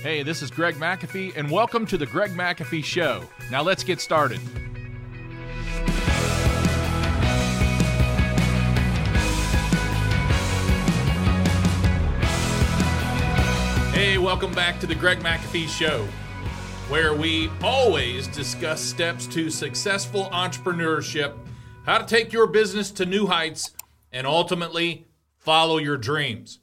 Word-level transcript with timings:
Hey, 0.00 0.22
this 0.22 0.42
is 0.42 0.50
Greg 0.52 0.76
McAfee, 0.76 1.36
and 1.36 1.50
welcome 1.50 1.84
to 1.86 1.98
the 1.98 2.06
Greg 2.06 2.30
McAfee 2.30 2.84
Show. 2.84 3.24
Now 3.50 3.62
let's 3.62 3.82
get 3.82 4.00
started. 4.00 4.38
Hey, 13.92 14.18
welcome 14.18 14.52
back 14.52 14.78
to 14.78 14.86
the 14.86 14.94
Greg 14.94 15.18
McAfee 15.18 15.66
Show, 15.66 16.06
where 16.88 17.12
we 17.12 17.50
always 17.64 18.28
discuss 18.28 18.80
steps 18.80 19.26
to 19.26 19.50
successful 19.50 20.30
entrepreneurship, 20.32 21.36
how 21.84 21.98
to 21.98 22.06
take 22.06 22.32
your 22.32 22.46
business 22.46 22.92
to 22.92 23.04
new 23.04 23.26
heights, 23.26 23.72
and 24.12 24.28
ultimately 24.28 25.08
follow 25.38 25.78
your 25.78 25.96
dreams. 25.96 26.60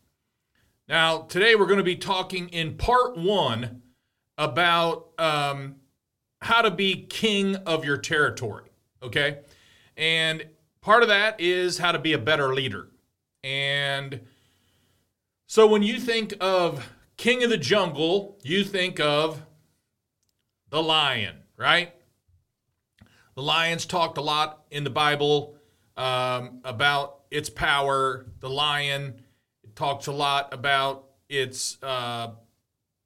Now, 0.88 1.24
today 1.24 1.56
we're 1.56 1.66
going 1.66 1.80
to 1.80 1.84
be 1.84 1.96
talking 1.96 2.48
in 2.50 2.78
part 2.78 3.18
one 3.18 3.82
about 4.38 5.08
um, 5.18 5.78
how 6.42 6.62
to 6.62 6.70
be 6.70 7.08
king 7.08 7.56
of 7.56 7.84
your 7.84 7.98
territory. 7.98 8.70
Okay. 9.02 9.40
And 9.98 10.46
part 10.82 11.02
of 11.02 11.10
that 11.10 11.42
is 11.42 11.80
how 11.80 11.92
to 11.92 11.98
be 11.98 12.14
a 12.14 12.20
better 12.20 12.54
leader. 12.54 12.90
And 13.44 14.22
so 15.48 15.66
when 15.66 15.82
you 15.82 16.00
think 16.00 16.36
of 16.40 16.88
king 17.18 17.44
of 17.44 17.50
the 17.50 17.58
jungle, 17.58 18.38
you 18.44 18.64
think 18.64 19.00
of 19.00 19.42
the 20.70 20.84
lion, 20.84 21.38
right? 21.58 21.96
The 23.34 23.42
lions 23.42 23.88
talked 23.88 24.20
a 24.20 24.22
lot 24.22 24.66
in 24.70 24.84
the 24.84 24.92
Bible 24.92 25.58
um, 25.98 26.62
about 26.64 27.22
its 27.32 27.50
power. 27.50 28.28
The 28.40 28.50
lion 28.50 29.16
talks 29.76 30.08
a 30.08 30.12
lot 30.12 30.54
about 30.54 31.06
its 31.30 31.78
uh, 31.84 32.32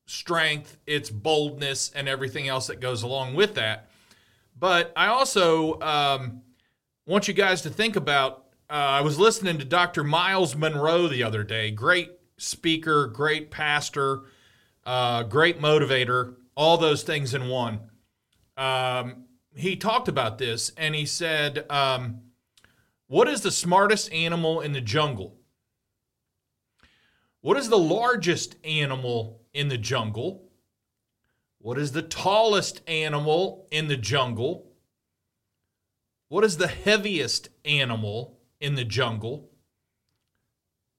strength, 0.06 0.78
its 0.86 1.10
boldness, 1.10 1.92
and 1.94 2.08
everything 2.08 2.48
else 2.48 2.68
that 2.68 2.80
goes 2.80 3.04
along 3.04 3.36
with 3.36 3.56
that. 3.56 3.90
But 4.58 4.92
I 4.96 5.08
also 5.08 5.80
um, 5.82 6.42
want 7.06 7.28
you 7.28 7.34
guys 7.34 7.62
to 7.64 7.70
think 7.70 7.96
about. 7.96 8.46
Uh, 8.70 8.74
I 8.74 9.02
was 9.02 9.18
listening 9.18 9.58
to 9.58 9.66
Dr. 9.66 10.04
Myles 10.04 10.56
Munroe 10.56 11.08
the 11.08 11.24
other 11.24 11.44
day. 11.44 11.72
Great 11.72 12.12
speaker, 12.38 13.08
great 13.08 13.50
pastor, 13.50 14.22
uh, 14.86 15.24
great 15.24 15.60
motivator, 15.60 16.36
all 16.56 16.78
those 16.78 17.04
things 17.04 17.34
in 17.34 17.48
one. 17.48 17.80
Um, 18.58 19.26
he 19.56 19.76
talked 19.76 20.08
about 20.08 20.38
this 20.38 20.72
and 20.78 20.94
he 20.94 21.06
said, 21.06 21.66
um, 21.70 22.22
What 23.08 23.28
is 23.28 23.42
the 23.42 23.52
smartest 23.52 24.12
animal 24.12 24.62
in 24.62 24.74
the 24.74 24.82
jungle? 24.82 25.39
What 27.42 27.58
is 27.58 27.70
the 27.70 27.78
largest 27.78 28.56
animal 28.66 29.42
in 29.54 29.70
the 29.70 29.78
jungle? 29.78 30.44
What 31.60 31.78
is 31.78 31.92
the 31.92 32.02
tallest 32.02 32.82
animal 32.88 33.68
in 33.72 33.88
the 33.88 33.98
jungle? 33.98 34.66
What 36.28 36.44
is 36.44 36.58
the 36.58 36.68
heaviest 36.68 37.50
animal 37.66 38.38
in 38.60 38.76
the 38.76 38.84
jungle? 38.84 39.50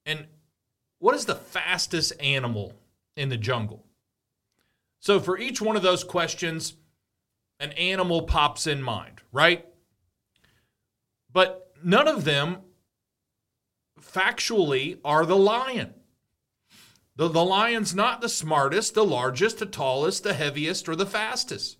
And 0.05 0.25
what 0.99 1.15
is 1.15 1.25
the 1.25 1.35
fastest 1.35 2.13
animal 2.19 2.73
in 3.15 3.29
the 3.29 3.37
jungle? 3.37 3.85
So, 4.99 5.19
for 5.19 5.37
each 5.37 5.61
one 5.61 5.75
of 5.75 5.81
those 5.81 6.03
questions, 6.03 6.75
an 7.59 7.71
animal 7.71 8.23
pops 8.23 8.67
in 8.67 8.81
mind, 8.81 9.21
right? 9.31 9.65
But 11.31 11.73
none 11.83 12.07
of 12.07 12.23
them 12.23 12.57
factually 13.99 14.99
are 15.03 15.25
the 15.25 15.37
lion. 15.37 15.93
The, 17.21 17.27
the 17.27 17.45
lion's 17.45 17.93
not 17.93 18.19
the 18.21 18.27
smartest, 18.27 18.95
the 18.95 19.05
largest, 19.05 19.59
the 19.59 19.67
tallest, 19.67 20.23
the 20.23 20.33
heaviest, 20.33 20.89
or 20.89 20.95
the 20.95 21.05
fastest. 21.05 21.77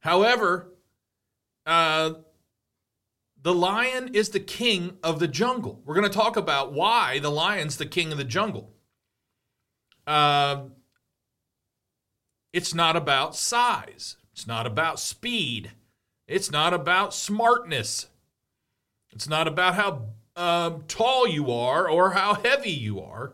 However, 0.00 0.74
uh, 1.64 2.12
the 3.40 3.54
lion 3.54 4.10
is 4.12 4.28
the 4.28 4.38
king 4.38 4.98
of 5.02 5.18
the 5.18 5.28
jungle. 5.28 5.80
We're 5.86 5.94
going 5.94 6.10
to 6.10 6.14
talk 6.14 6.36
about 6.36 6.74
why 6.74 7.20
the 7.20 7.30
lion's 7.30 7.78
the 7.78 7.86
king 7.86 8.12
of 8.12 8.18
the 8.18 8.24
jungle. 8.24 8.74
Uh, 10.06 10.64
it's 12.52 12.74
not 12.74 12.96
about 12.96 13.34
size, 13.34 14.18
it's 14.30 14.46
not 14.46 14.66
about 14.66 15.00
speed, 15.00 15.70
it's 16.26 16.50
not 16.50 16.74
about 16.74 17.14
smartness, 17.14 18.08
it's 19.10 19.26
not 19.26 19.48
about 19.48 19.74
how 19.74 20.08
um, 20.36 20.84
tall 20.86 21.26
you 21.26 21.50
are 21.50 21.88
or 21.88 22.10
how 22.10 22.34
heavy 22.34 22.72
you 22.72 23.00
are 23.00 23.32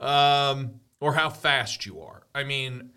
um, 0.00 0.80
or 1.00 1.14
how 1.14 1.30
fast 1.30 1.86
you 1.86 2.00
are. 2.00 2.22
I 2.34 2.44
mean, 2.44 2.90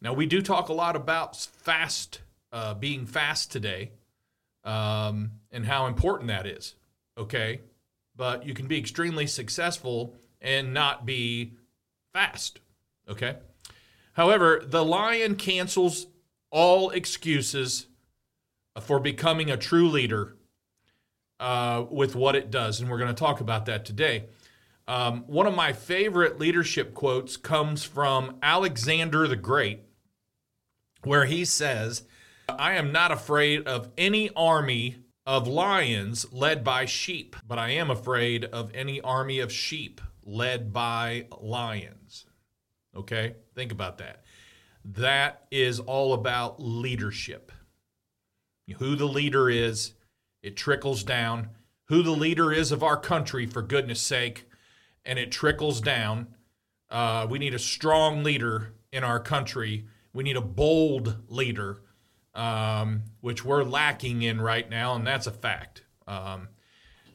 now 0.00 0.12
we 0.12 0.26
do 0.26 0.40
talk 0.40 0.68
a 0.68 0.72
lot 0.72 0.96
about 0.96 1.36
fast, 1.36 2.20
uh, 2.52 2.74
being 2.74 3.06
fast 3.06 3.52
today 3.52 3.90
um, 4.64 5.32
and 5.50 5.66
how 5.66 5.86
important 5.86 6.28
that 6.28 6.46
is. 6.46 6.74
Okay. 7.18 7.60
But 8.16 8.46
you 8.46 8.54
can 8.54 8.66
be 8.66 8.78
extremely 8.78 9.26
successful 9.26 10.14
and 10.40 10.74
not 10.74 11.06
be 11.06 11.54
fast. 12.12 12.60
Okay. 13.08 13.36
However, 14.12 14.62
the 14.64 14.84
lion 14.84 15.36
cancels 15.36 16.06
all 16.50 16.90
excuses 16.90 17.86
for 18.80 19.00
becoming 19.00 19.50
a 19.50 19.56
true 19.56 19.88
leader 19.88 20.36
uh, 21.38 21.84
with 21.90 22.14
what 22.14 22.36
it 22.36 22.50
does. 22.50 22.80
And 22.80 22.90
we're 22.90 22.98
going 22.98 23.14
to 23.14 23.18
talk 23.18 23.40
about 23.40 23.66
that 23.66 23.84
today. 23.84 24.26
Um, 24.90 25.22
one 25.28 25.46
of 25.46 25.54
my 25.54 25.72
favorite 25.72 26.40
leadership 26.40 26.94
quotes 26.94 27.36
comes 27.36 27.84
from 27.84 28.38
Alexander 28.42 29.28
the 29.28 29.36
Great, 29.36 29.84
where 31.04 31.26
he 31.26 31.44
says, 31.44 32.02
I 32.48 32.72
am 32.72 32.90
not 32.90 33.12
afraid 33.12 33.68
of 33.68 33.90
any 33.96 34.30
army 34.34 34.96
of 35.24 35.46
lions 35.46 36.32
led 36.32 36.64
by 36.64 36.86
sheep, 36.86 37.36
but 37.46 37.56
I 37.56 37.70
am 37.70 37.88
afraid 37.88 38.46
of 38.46 38.72
any 38.74 39.00
army 39.00 39.38
of 39.38 39.52
sheep 39.52 40.00
led 40.24 40.72
by 40.72 41.28
lions. 41.40 42.26
Okay? 42.96 43.36
Think 43.54 43.70
about 43.70 43.98
that. 43.98 44.24
That 44.84 45.46
is 45.52 45.78
all 45.78 46.14
about 46.14 46.60
leadership. 46.60 47.52
Who 48.78 48.96
the 48.96 49.06
leader 49.06 49.48
is, 49.48 49.92
it 50.42 50.56
trickles 50.56 51.04
down. 51.04 51.50
Who 51.90 52.02
the 52.02 52.10
leader 52.10 52.52
is 52.52 52.72
of 52.72 52.82
our 52.82 52.96
country, 52.96 53.46
for 53.46 53.62
goodness 53.62 54.00
sake, 54.00 54.46
and 55.04 55.18
it 55.18 55.32
trickles 55.32 55.80
down. 55.80 56.28
Uh, 56.90 57.26
we 57.28 57.38
need 57.38 57.54
a 57.54 57.58
strong 57.58 58.22
leader 58.24 58.74
in 58.92 59.04
our 59.04 59.20
country. 59.20 59.86
We 60.12 60.24
need 60.24 60.36
a 60.36 60.42
bold 60.42 61.16
leader 61.28 61.82
um, 62.34 63.02
which 63.20 63.44
we're 63.44 63.64
lacking 63.64 64.22
in 64.22 64.40
right 64.40 64.68
now, 64.68 64.94
and 64.94 65.06
that's 65.06 65.26
a 65.26 65.32
fact. 65.32 65.82
Um, 66.06 66.48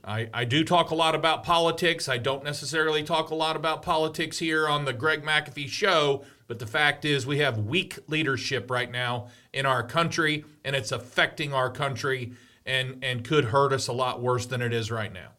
I, 0.04 0.30
I 0.34 0.46
do 0.46 0.64
talk 0.64 0.92
a 0.92 0.96
lot 0.96 1.16
about 1.16 1.44
politics. 1.44 2.08
I 2.08 2.18
don't 2.18 2.44
necessarily 2.44 3.02
talk 3.02 3.32
a 3.32 3.36
lot 3.36 3.56
about 3.56 3.82
politics 3.82 4.38
here 4.38 4.68
on 4.68 4.86
the 4.86 4.94
Greg 4.94 5.24
McAfee 5.24 5.68
show, 5.68 6.24
but 6.48 6.60
the 6.60 6.68
fact 6.68 7.06
is 7.06 7.26
we 7.26 7.40
have 7.40 7.58
weak 7.58 7.98
leadership 8.08 8.70
right 8.70 8.92
now 8.92 9.30
in 9.52 9.66
our 9.66 9.84
country, 9.84 10.46
and 10.64 10.76
it's 10.76 10.92
affecting 10.92 11.54
our 11.54 11.72
country 11.72 12.34
and, 12.66 13.04
and 13.04 13.24
could 13.24 13.46
hurt 13.46 13.74
us 13.74 13.88
a 13.88 13.94
lot 13.94 14.22
worse 14.22 14.46
than 14.46 14.62
it 14.62 14.74
is 14.74 14.92
right 14.92 15.12
now. 15.12 15.30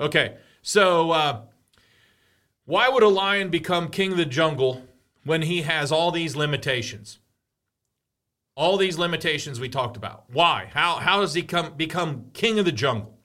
Okay, 0.00 0.36
so 0.62 1.10
uh, 1.10 1.40
why 2.68 2.88
would 2.88 3.02
a 3.02 3.08
lion 3.08 3.48
become 3.48 3.88
king 3.88 4.12
of 4.12 4.18
the 4.18 4.24
jungle 4.24 4.84
when 5.24 5.42
he 5.42 5.62
has 5.62 5.90
all 5.90 6.12
these 6.12 6.36
limitations? 6.36 7.18
all 8.58 8.76
these 8.76 8.98
limitations 8.98 9.60
we 9.60 9.68
talked 9.68 9.96
about. 9.96 10.24
Why? 10.32 10.68
How, 10.74 10.96
how 10.96 11.20
does 11.20 11.32
he 11.32 11.42
come, 11.42 11.74
become 11.74 12.24
king 12.34 12.58
of 12.58 12.64
the 12.64 12.72
jungle? 12.72 13.16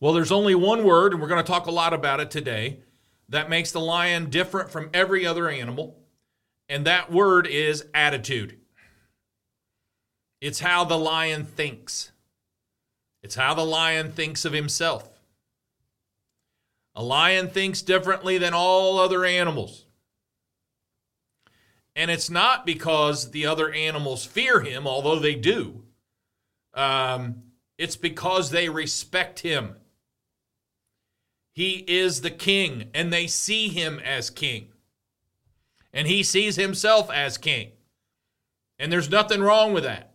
Well, 0.00 0.14
there's 0.14 0.32
only 0.32 0.54
one 0.54 0.82
word, 0.82 1.12
and 1.12 1.20
we're 1.20 1.28
going 1.28 1.44
to 1.44 1.46
talk 1.46 1.66
a 1.66 1.70
lot 1.70 1.92
about 1.92 2.18
it 2.18 2.30
today, 2.30 2.78
that 3.28 3.50
makes 3.50 3.70
the 3.70 3.80
lion 3.80 4.30
different 4.30 4.70
from 4.70 4.88
every 4.94 5.26
other 5.26 5.46
animal, 5.46 5.98
and 6.70 6.86
that 6.86 7.12
word 7.12 7.46
is 7.46 7.84
attitude. 7.92 8.58
It's 10.40 10.60
how 10.60 10.84
the 10.84 10.98
lion 10.98 11.44
thinks, 11.44 12.12
it's 13.22 13.34
how 13.34 13.52
the 13.52 13.66
lion 13.66 14.10
thinks 14.10 14.46
of 14.46 14.54
himself. 14.54 15.11
A 16.94 17.02
lion 17.02 17.48
thinks 17.48 17.82
differently 17.82 18.38
than 18.38 18.52
all 18.54 18.98
other 18.98 19.24
animals. 19.24 19.86
And 21.94 22.10
it's 22.10 22.30
not 22.30 22.64
because 22.64 23.30
the 23.30 23.46
other 23.46 23.70
animals 23.70 24.24
fear 24.24 24.60
him, 24.60 24.86
although 24.86 25.18
they 25.18 25.34
do. 25.34 25.82
Um, 26.74 27.42
it's 27.76 27.96
because 27.96 28.50
they 28.50 28.68
respect 28.68 29.40
him. 29.40 29.76
He 31.54 31.84
is 31.86 32.22
the 32.22 32.30
king, 32.30 32.88
and 32.94 33.12
they 33.12 33.26
see 33.26 33.68
him 33.68 34.00
as 34.00 34.30
king. 34.30 34.68
And 35.92 36.08
he 36.08 36.22
sees 36.22 36.56
himself 36.56 37.10
as 37.10 37.36
king. 37.36 37.72
And 38.78 38.90
there's 38.90 39.10
nothing 39.10 39.42
wrong 39.42 39.74
with 39.74 39.84
that. 39.84 40.14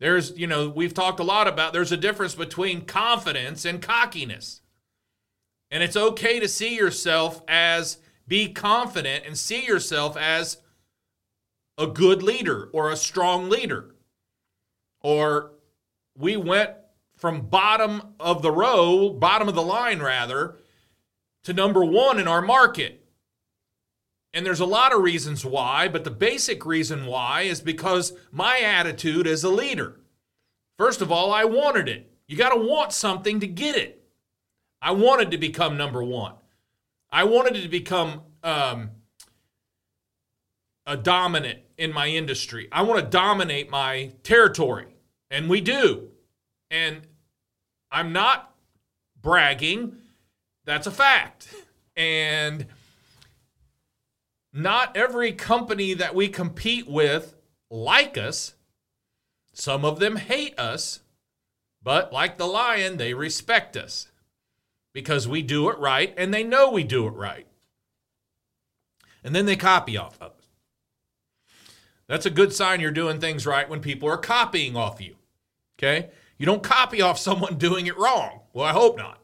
There's, 0.00 0.36
you 0.38 0.46
know, 0.46 0.70
we've 0.70 0.94
talked 0.94 1.20
a 1.20 1.24
lot 1.24 1.46
about 1.46 1.74
there's 1.74 1.92
a 1.92 1.98
difference 1.98 2.34
between 2.34 2.86
confidence 2.86 3.66
and 3.66 3.82
cockiness. 3.82 4.61
And 5.72 5.82
it's 5.82 5.96
okay 5.96 6.38
to 6.38 6.48
see 6.48 6.76
yourself 6.76 7.42
as 7.48 7.96
be 8.28 8.52
confident 8.52 9.24
and 9.26 9.36
see 9.36 9.64
yourself 9.64 10.18
as 10.18 10.58
a 11.78 11.86
good 11.86 12.22
leader 12.22 12.68
or 12.74 12.90
a 12.90 12.96
strong 12.96 13.48
leader. 13.48 13.94
Or 15.00 15.52
we 16.14 16.36
went 16.36 16.72
from 17.16 17.48
bottom 17.48 18.14
of 18.20 18.42
the 18.42 18.52
row, 18.52 19.08
bottom 19.08 19.48
of 19.48 19.54
the 19.54 19.62
line 19.62 20.00
rather, 20.00 20.56
to 21.44 21.54
number 21.54 21.82
one 21.82 22.20
in 22.20 22.28
our 22.28 22.42
market. 22.42 23.06
And 24.34 24.44
there's 24.44 24.60
a 24.60 24.66
lot 24.66 24.94
of 24.94 25.00
reasons 25.00 25.42
why, 25.42 25.88
but 25.88 26.04
the 26.04 26.10
basic 26.10 26.66
reason 26.66 27.06
why 27.06 27.42
is 27.42 27.62
because 27.62 28.12
my 28.30 28.58
attitude 28.58 29.26
as 29.26 29.42
a 29.42 29.48
leader. 29.50 30.00
First 30.76 31.00
of 31.00 31.10
all, 31.10 31.32
I 31.32 31.44
wanted 31.44 31.88
it. 31.88 32.12
You 32.28 32.36
got 32.36 32.50
to 32.50 32.60
want 32.60 32.92
something 32.92 33.40
to 33.40 33.46
get 33.46 33.74
it. 33.76 34.01
I 34.82 34.90
wanted 34.90 35.30
to 35.30 35.38
become 35.38 35.76
number 35.76 36.02
one. 36.02 36.34
I 37.10 37.22
wanted 37.22 37.62
to 37.62 37.68
become 37.68 38.22
um, 38.42 38.90
a 40.84 40.96
dominant 40.96 41.60
in 41.78 41.92
my 41.92 42.08
industry. 42.08 42.68
I 42.72 42.82
want 42.82 42.98
to 42.98 43.06
dominate 43.06 43.70
my 43.70 44.12
territory, 44.24 44.96
and 45.30 45.48
we 45.48 45.60
do. 45.60 46.08
And 46.68 47.02
I'm 47.92 48.12
not 48.12 48.52
bragging, 49.20 49.98
that's 50.64 50.88
a 50.88 50.90
fact. 50.90 51.54
And 51.96 52.66
not 54.52 54.96
every 54.96 55.30
company 55.32 55.94
that 55.94 56.14
we 56.14 56.26
compete 56.26 56.88
with 56.88 57.36
like 57.70 58.18
us. 58.18 58.54
Some 59.52 59.84
of 59.84 60.00
them 60.00 60.16
hate 60.16 60.58
us, 60.58 61.00
but 61.82 62.12
like 62.12 62.36
the 62.36 62.46
lion, 62.46 62.96
they 62.96 63.14
respect 63.14 63.76
us 63.76 64.08
because 64.92 65.26
we 65.26 65.42
do 65.42 65.68
it 65.70 65.78
right 65.78 66.14
and 66.16 66.32
they 66.32 66.44
know 66.44 66.70
we 66.70 66.84
do 66.84 67.06
it 67.06 67.14
right. 67.14 67.46
And 69.24 69.34
then 69.34 69.46
they 69.46 69.56
copy 69.56 69.96
off 69.96 70.20
of 70.20 70.32
us. 70.32 70.48
That's 72.08 72.26
a 72.26 72.30
good 72.30 72.52
sign 72.52 72.80
you're 72.80 72.90
doing 72.90 73.20
things 73.20 73.46
right 73.46 73.68
when 73.68 73.80
people 73.80 74.08
are 74.08 74.18
copying 74.18 74.76
off 74.76 75.00
you. 75.00 75.16
Okay? 75.78 76.10
You 76.38 76.46
don't 76.46 76.62
copy 76.62 77.00
off 77.00 77.18
someone 77.18 77.54
doing 77.58 77.86
it 77.86 77.96
wrong. 77.96 78.40
Well, 78.52 78.66
I 78.66 78.72
hope 78.72 78.96
not. 78.96 79.18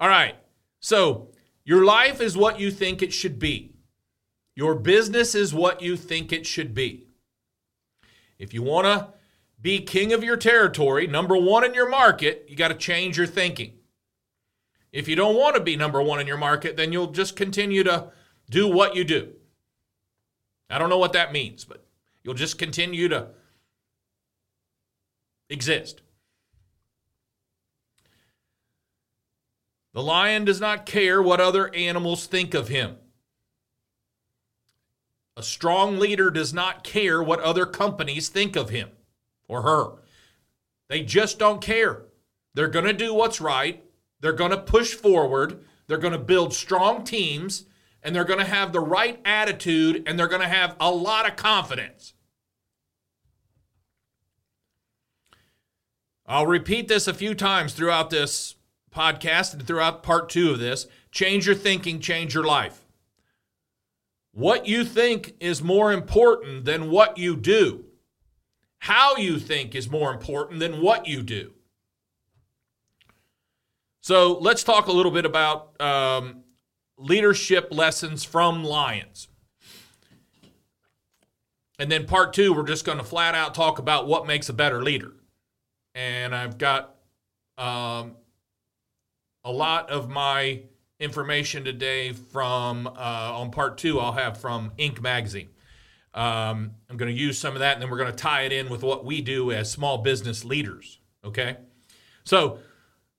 All 0.00 0.08
right. 0.08 0.36
So, 0.80 1.32
your 1.64 1.84
life 1.84 2.20
is 2.20 2.36
what 2.36 2.60
you 2.60 2.70
think 2.70 3.02
it 3.02 3.12
should 3.12 3.38
be. 3.38 3.74
Your 4.54 4.74
business 4.74 5.34
is 5.34 5.52
what 5.52 5.82
you 5.82 5.96
think 5.96 6.32
it 6.32 6.46
should 6.46 6.72
be. 6.72 7.08
If 8.38 8.54
you 8.54 8.62
want 8.62 8.86
to 8.86 9.12
be 9.60 9.80
king 9.80 10.12
of 10.12 10.24
your 10.24 10.36
territory, 10.36 11.06
number 11.06 11.36
one 11.36 11.64
in 11.64 11.74
your 11.74 11.88
market, 11.88 12.46
you 12.48 12.56
got 12.56 12.68
to 12.68 12.74
change 12.74 13.18
your 13.18 13.26
thinking. 13.26 13.77
If 14.92 15.08
you 15.08 15.16
don't 15.16 15.36
want 15.36 15.56
to 15.56 15.62
be 15.62 15.76
number 15.76 16.02
one 16.02 16.20
in 16.20 16.26
your 16.26 16.38
market, 16.38 16.76
then 16.76 16.92
you'll 16.92 17.12
just 17.12 17.36
continue 17.36 17.84
to 17.84 18.10
do 18.50 18.68
what 18.68 18.96
you 18.96 19.04
do. 19.04 19.32
I 20.70 20.78
don't 20.78 20.90
know 20.90 20.98
what 20.98 21.12
that 21.12 21.32
means, 21.32 21.64
but 21.64 21.84
you'll 22.22 22.34
just 22.34 22.58
continue 22.58 23.08
to 23.08 23.28
exist. 25.50 26.02
The 29.94 30.02
lion 30.02 30.44
does 30.44 30.60
not 30.60 30.86
care 30.86 31.22
what 31.22 31.40
other 31.40 31.74
animals 31.74 32.26
think 32.26 32.54
of 32.54 32.68
him. 32.68 32.96
A 35.36 35.42
strong 35.42 35.98
leader 35.98 36.30
does 36.30 36.52
not 36.52 36.84
care 36.84 37.22
what 37.22 37.40
other 37.40 37.64
companies 37.64 38.28
think 38.28 38.56
of 38.56 38.70
him 38.70 38.90
or 39.46 39.62
her. 39.62 39.92
They 40.88 41.02
just 41.02 41.38
don't 41.38 41.60
care. 41.60 42.02
They're 42.54 42.68
going 42.68 42.86
to 42.86 42.92
do 42.92 43.14
what's 43.14 43.40
right. 43.40 43.84
They're 44.20 44.32
going 44.32 44.50
to 44.50 44.58
push 44.58 44.94
forward. 44.94 45.64
They're 45.86 45.98
going 45.98 46.12
to 46.12 46.18
build 46.18 46.52
strong 46.52 47.04
teams 47.04 47.64
and 48.02 48.14
they're 48.14 48.24
going 48.24 48.38
to 48.38 48.44
have 48.44 48.72
the 48.72 48.80
right 48.80 49.20
attitude 49.24 50.04
and 50.06 50.18
they're 50.18 50.28
going 50.28 50.42
to 50.42 50.48
have 50.48 50.76
a 50.80 50.90
lot 50.90 51.28
of 51.28 51.36
confidence. 51.36 52.14
I'll 56.26 56.46
repeat 56.46 56.88
this 56.88 57.08
a 57.08 57.14
few 57.14 57.34
times 57.34 57.72
throughout 57.72 58.10
this 58.10 58.56
podcast 58.94 59.54
and 59.54 59.66
throughout 59.66 60.02
part 60.02 60.28
two 60.28 60.50
of 60.50 60.58
this. 60.58 60.86
Change 61.10 61.46
your 61.46 61.54
thinking, 61.54 62.00
change 62.00 62.34
your 62.34 62.44
life. 62.44 62.84
What 64.32 64.66
you 64.66 64.84
think 64.84 65.34
is 65.40 65.62
more 65.62 65.92
important 65.92 66.64
than 66.64 66.90
what 66.90 67.16
you 67.16 67.34
do. 67.34 67.86
How 68.80 69.16
you 69.16 69.38
think 69.38 69.74
is 69.74 69.90
more 69.90 70.12
important 70.12 70.60
than 70.60 70.82
what 70.82 71.06
you 71.08 71.22
do. 71.22 71.54
So 74.00 74.38
let's 74.38 74.62
talk 74.62 74.86
a 74.86 74.92
little 74.92 75.12
bit 75.12 75.24
about 75.24 75.80
um, 75.80 76.42
leadership 76.96 77.68
lessons 77.70 78.24
from 78.24 78.64
Lions. 78.64 79.28
And 81.78 81.90
then 81.90 82.06
part 82.06 82.32
two, 82.32 82.52
we're 82.52 82.66
just 82.66 82.84
going 82.84 82.98
to 82.98 83.04
flat 83.04 83.34
out 83.34 83.54
talk 83.54 83.78
about 83.78 84.06
what 84.06 84.26
makes 84.26 84.48
a 84.48 84.52
better 84.52 84.82
leader. 84.82 85.12
And 85.94 86.34
I've 86.34 86.58
got 86.58 86.96
um, 87.56 88.16
a 89.44 89.52
lot 89.52 89.90
of 89.90 90.08
my 90.08 90.62
information 91.00 91.64
today 91.64 92.12
from 92.12 92.86
uh, 92.86 92.90
on 93.34 93.50
part 93.50 93.78
two. 93.78 94.00
I'll 94.00 94.12
have 94.12 94.40
from 94.40 94.72
Inc. 94.78 95.00
magazine. 95.00 95.50
Um, 96.14 96.72
I'm 96.90 96.96
going 96.96 97.14
to 97.14 97.20
use 97.20 97.38
some 97.38 97.54
of 97.54 97.60
that, 97.60 97.74
and 97.74 97.82
then 97.82 97.90
we're 97.90 97.98
going 97.98 98.10
to 98.10 98.16
tie 98.16 98.42
it 98.42 98.52
in 98.52 98.68
with 98.68 98.82
what 98.82 99.04
we 99.04 99.20
do 99.20 99.52
as 99.52 99.70
small 99.70 99.98
business 99.98 100.44
leaders. 100.44 100.98
Okay, 101.24 101.58
so 102.24 102.58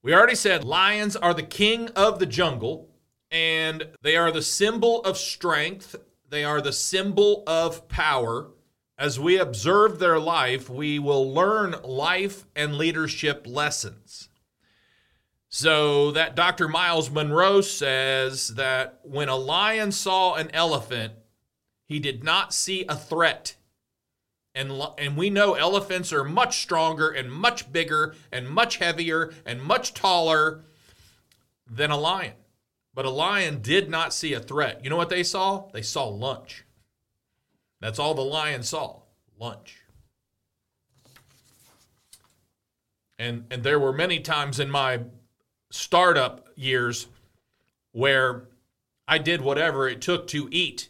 we 0.01 0.13
already 0.13 0.35
said 0.35 0.63
lions 0.63 1.15
are 1.15 1.33
the 1.33 1.43
king 1.43 1.89
of 1.89 2.19
the 2.19 2.25
jungle 2.25 2.89
and 3.31 3.87
they 4.01 4.15
are 4.15 4.31
the 4.31 4.41
symbol 4.41 5.01
of 5.03 5.17
strength, 5.17 5.95
they 6.29 6.43
are 6.43 6.61
the 6.61 6.73
symbol 6.73 7.43
of 7.45 7.87
power. 7.87 8.51
As 8.97 9.19
we 9.19 9.37
observe 9.37 9.99
their 9.99 10.19
life, 10.19 10.69
we 10.69 10.99
will 10.99 11.33
learn 11.33 11.75
life 11.83 12.45
and 12.55 12.77
leadership 12.77 13.45
lessons. 13.47 14.29
So, 15.47 16.11
that 16.11 16.35
Dr. 16.35 16.67
Myles 16.67 17.09
Munroe 17.09 17.61
says 17.61 18.49
that 18.49 18.99
when 19.03 19.29
a 19.29 19.35
lion 19.35 19.91
saw 19.91 20.35
an 20.35 20.51
elephant, 20.53 21.13
he 21.85 21.99
did 21.99 22.23
not 22.23 22.53
see 22.53 22.85
a 22.87 22.95
threat. 22.95 23.55
And, 24.55 24.71
and 24.97 25.15
we 25.15 25.29
know 25.29 25.53
elephants 25.53 26.11
are 26.11 26.23
much 26.23 26.61
stronger 26.61 27.09
and 27.09 27.31
much 27.31 27.71
bigger 27.71 28.15
and 28.31 28.49
much 28.49 28.77
heavier 28.77 29.33
and 29.45 29.61
much 29.61 29.93
taller 29.93 30.63
than 31.69 31.91
a 31.91 31.97
lion. 31.97 32.33
But 32.93 33.05
a 33.05 33.11
lion 33.11 33.61
did 33.61 33.89
not 33.89 34.13
see 34.13 34.33
a 34.33 34.39
threat. 34.39 34.83
You 34.83 34.89
know 34.89 34.97
what 34.97 35.09
they 35.09 35.23
saw? 35.23 35.69
They 35.71 35.83
saw 35.83 36.07
lunch. 36.07 36.65
That's 37.79 37.99
all 37.99 38.13
the 38.13 38.21
lion 38.21 38.63
saw 38.63 39.01
lunch. 39.39 39.77
And, 43.17 43.45
and 43.51 43.63
there 43.63 43.79
were 43.79 43.93
many 43.93 44.19
times 44.19 44.59
in 44.59 44.69
my 44.69 45.01
startup 45.71 46.47
years 46.55 47.07
where 47.91 48.47
I 49.07 49.17
did 49.17 49.41
whatever 49.41 49.87
it 49.87 50.01
took 50.01 50.27
to 50.27 50.47
eat. 50.51 50.89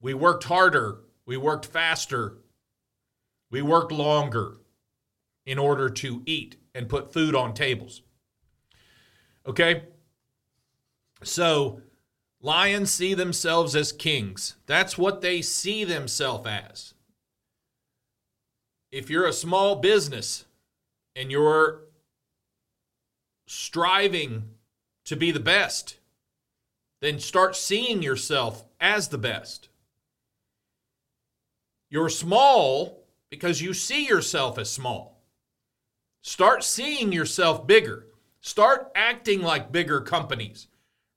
We 0.00 0.14
worked 0.14 0.44
harder, 0.44 0.98
we 1.26 1.36
worked 1.36 1.66
faster, 1.66 2.38
we 3.50 3.60
worked 3.60 3.92
longer 3.92 4.58
in 5.44 5.58
order 5.58 5.88
to 5.88 6.22
eat 6.24 6.56
and 6.74 6.88
put 6.88 7.12
food 7.12 7.34
on 7.34 7.54
tables. 7.54 8.02
Okay? 9.46 9.84
So, 11.22 11.80
lions 12.40 12.92
see 12.92 13.14
themselves 13.14 13.74
as 13.74 13.92
kings. 13.92 14.56
That's 14.66 14.96
what 14.96 15.20
they 15.20 15.42
see 15.42 15.84
themselves 15.84 16.46
as. 16.46 16.94
If 18.92 19.10
you're 19.10 19.26
a 19.26 19.32
small 19.32 19.76
business 19.76 20.44
and 21.14 21.30
you're 21.30 21.82
striving 23.46 24.50
to 25.04 25.16
be 25.16 25.30
the 25.30 25.40
best, 25.40 25.98
then 27.00 27.18
start 27.18 27.56
seeing 27.56 28.02
yourself 28.02 28.64
as 28.80 29.08
the 29.08 29.18
best. 29.18 29.68
You're 31.88 32.08
small 32.08 33.04
because 33.30 33.60
you 33.62 33.74
see 33.74 34.06
yourself 34.06 34.58
as 34.58 34.70
small. 34.70 35.22
Start 36.22 36.64
seeing 36.64 37.12
yourself 37.12 37.66
bigger. 37.66 38.06
Start 38.40 38.90
acting 38.94 39.42
like 39.42 39.72
bigger 39.72 40.00
companies. 40.00 40.68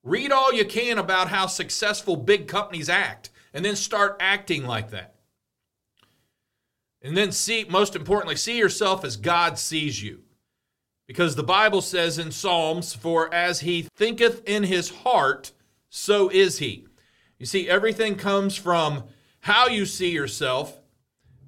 Read 0.04 0.32
all 0.32 0.54
you 0.54 0.66
can 0.66 0.98
about 0.98 1.30
how 1.30 1.48
successful 1.48 2.16
big 2.16 2.48
companies 2.48 2.90
act, 2.90 3.30
and 3.54 3.66
then 3.66 3.76
start 3.76 4.18
acting 4.20 4.66
like 4.66 4.92
that. 4.92 5.16
And 7.02 7.16
then 7.16 7.32
see, 7.32 7.66
most 7.70 7.96
importantly, 7.96 8.36
see 8.36 8.58
yourself 8.58 9.04
as 9.04 9.18
God 9.18 9.58
sees 9.58 10.02
you. 10.02 10.22
Because 11.08 11.36
the 11.36 11.44
Bible 11.44 11.82
says 11.82 12.20
in 12.20 12.32
Psalms, 12.32 12.94
For 12.94 13.34
as 13.34 13.62
he 13.62 13.88
thinketh 13.96 14.48
in 14.48 14.64
his 14.64 14.90
heart, 14.90 15.52
so 15.90 16.30
is 16.30 16.60
he. 16.60 16.86
You 17.40 17.46
see, 17.46 17.68
everything 17.70 18.16
comes 18.16 18.56
from 18.56 19.06
how 19.42 19.68
you 19.68 19.86
see 19.86 20.12
yourself, 20.12 20.80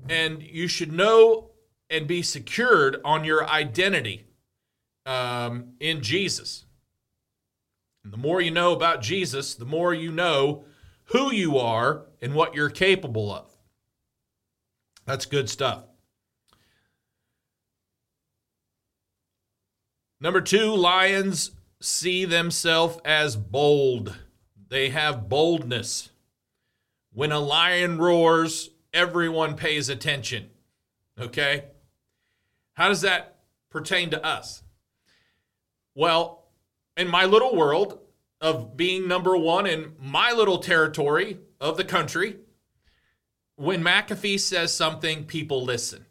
and 0.10 0.41
you 0.41 0.67
should 0.67 0.91
know 0.91 1.51
and 1.89 2.07
be 2.07 2.21
secured 2.21 2.98
on 3.03 3.24
your 3.24 3.48
identity 3.48 4.25
um, 5.05 5.74
in 5.79 6.01
Jesus. 6.01 6.65
And 8.03 8.12
the 8.12 8.17
more 8.17 8.41
you 8.41 8.51
know 8.51 8.71
about 8.71 9.01
Jesus, 9.01 9.55
the 9.55 9.65
more 9.65 9.93
you 9.93 10.12
know 10.12 10.63
who 11.05 11.31
you 11.31 11.57
are 11.57 12.05
and 12.21 12.33
what 12.33 12.55
you're 12.55 12.69
capable 12.69 13.31
of. 13.33 13.45
That's 15.05 15.25
good 15.25 15.50
stuff. 15.50 15.83
Number 20.19 20.41
two, 20.41 20.75
lions 20.75 21.51
see 21.81 22.25
themselves 22.25 23.00
as 23.03 23.36
bold. 23.36 24.17
They 24.69 24.89
have 24.89 25.27
boldness. 25.27 26.12
When 27.13 27.32
a 27.32 27.39
lion 27.39 27.98
roars, 27.98 28.70
everyone 28.94 29.56
pays 29.56 29.89
attention. 29.89 30.50
Okay? 31.20 31.65
How 32.74 32.88
does 32.88 33.01
that 33.01 33.39
pertain 33.70 34.10
to 34.12 34.25
us? 34.25 34.63
Well, 35.94 36.46
in 36.96 37.10
my 37.10 37.25
little 37.25 37.56
world 37.56 38.00
of 38.39 38.75
being 38.75 39.08
number 39.08 39.38
one 39.38 39.68
in 39.68 39.94
my 40.00 40.32
little 40.32 40.58
territory 40.58 41.38
of 41.60 41.77
the 41.77 41.84
country, 41.84 42.38
when 43.56 43.84
McAfee 43.84 44.39
says 44.39 44.74
something, 44.74 45.25
people 45.25 45.63
listen. 45.63 46.06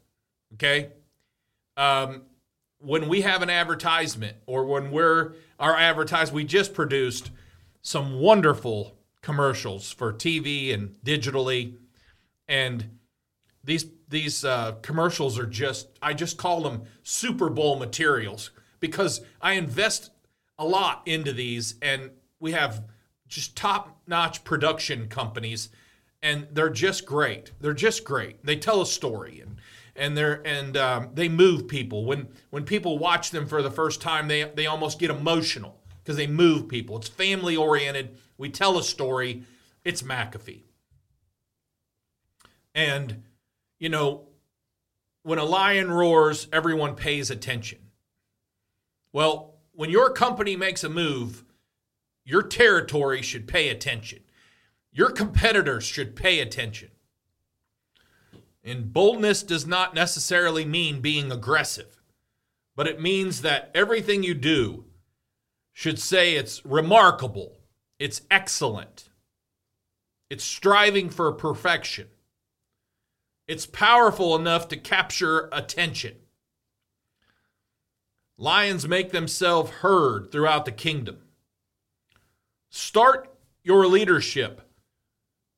Okay? 0.54 0.90
Um, 1.76 2.22
when 2.78 3.08
we 3.08 3.22
have 3.22 3.42
an 3.42 3.50
advertisement 3.50 4.36
or 4.46 4.64
when 4.64 4.90
we're 4.90 5.32
our 5.58 5.76
advertise, 5.76 6.30
we 6.30 6.44
just 6.44 6.74
produced 6.74 7.30
some 7.82 8.20
wonderful 8.20 8.96
commercials 9.22 9.92
for 9.92 10.12
TV 10.12 10.72
and 10.72 10.94
digitally, 11.04 11.76
and 12.48 12.98
these 13.64 13.86
these 14.08 14.44
uh, 14.44 14.72
commercials 14.82 15.38
are 15.38 15.46
just 15.46 15.98
I 16.02 16.14
just 16.14 16.36
call 16.36 16.62
them 16.62 16.82
Super 17.02 17.48
Bowl 17.48 17.78
materials 17.78 18.50
because 18.80 19.20
I 19.40 19.52
invest 19.52 20.10
a 20.58 20.64
lot 20.64 21.02
into 21.06 21.32
these, 21.32 21.74
and 21.80 22.10
we 22.38 22.52
have 22.52 22.84
just 23.28 23.56
top 23.56 24.00
notch 24.06 24.44
production 24.44 25.08
companies, 25.08 25.70
and 26.22 26.48
they're 26.52 26.70
just 26.70 27.06
great. 27.06 27.52
They're 27.60 27.72
just 27.72 28.04
great. 28.04 28.44
They 28.44 28.56
tell 28.56 28.82
a 28.82 28.86
story 28.86 29.40
and 29.40 29.56
and 29.96 30.16
they're 30.16 30.42
and 30.46 30.76
um, 30.76 31.10
they 31.14 31.28
move 31.28 31.68
people 31.68 32.04
when 32.04 32.28
when 32.50 32.64
people 32.64 32.98
watch 32.98 33.30
them 33.30 33.46
for 33.46 33.62
the 33.62 33.70
first 33.70 34.00
time 34.00 34.28
they 34.28 34.44
they 34.44 34.66
almost 34.66 34.98
get 34.98 35.10
emotional 35.10 35.79
because 36.10 36.16
they 36.16 36.26
move 36.26 36.66
people. 36.66 36.96
It's 36.96 37.06
family 37.06 37.56
oriented 37.56 38.16
we 38.36 38.48
tell 38.48 38.78
a 38.78 38.82
story. 38.82 39.44
It's 39.84 40.02
mcafee. 40.02 40.62
And 42.74 43.22
you 43.78 43.90
know 43.90 44.26
when 45.22 45.38
a 45.38 45.44
lion 45.44 45.88
roars 45.88 46.48
everyone 46.52 46.96
pays 46.96 47.30
attention. 47.30 47.78
Well 49.12 49.54
when 49.72 49.88
your 49.90 50.10
company 50.10 50.56
makes 50.56 50.82
a 50.82 50.88
move 50.88 51.44
your 52.24 52.42
territory 52.42 53.22
should 53.22 53.46
pay 53.46 53.68
attention. 53.68 54.18
Your 54.90 55.10
competitors 55.10 55.84
should 55.84 56.16
pay 56.16 56.40
attention. 56.40 56.90
And 58.64 58.92
boldness 58.92 59.44
does 59.44 59.64
not 59.64 59.94
necessarily 59.94 60.64
mean 60.64 61.00
being 61.00 61.30
aggressive, 61.30 62.02
but 62.74 62.88
it 62.88 63.00
means 63.00 63.42
that 63.42 63.70
everything 63.76 64.24
you 64.24 64.34
do 64.34 64.86
should 65.80 65.98
say 65.98 66.34
it's 66.34 66.62
remarkable, 66.66 67.56
it's 67.98 68.20
excellent, 68.30 69.08
it's 70.28 70.44
striving 70.44 71.08
for 71.08 71.32
perfection, 71.32 72.06
it's 73.48 73.64
powerful 73.64 74.36
enough 74.36 74.68
to 74.68 74.76
capture 74.76 75.48
attention. 75.52 76.16
Lions 78.36 78.86
make 78.86 79.10
themselves 79.10 79.70
heard 79.70 80.30
throughout 80.30 80.66
the 80.66 80.70
kingdom. 80.70 81.16
Start 82.68 83.34
your 83.62 83.86
leadership 83.86 84.60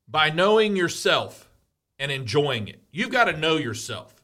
by 0.06 0.30
knowing 0.30 0.76
yourself 0.76 1.50
and 1.98 2.12
enjoying 2.12 2.68
it. 2.68 2.80
You've 2.92 3.10
got 3.10 3.24
to 3.24 3.36
know 3.36 3.56
yourself. 3.56 4.22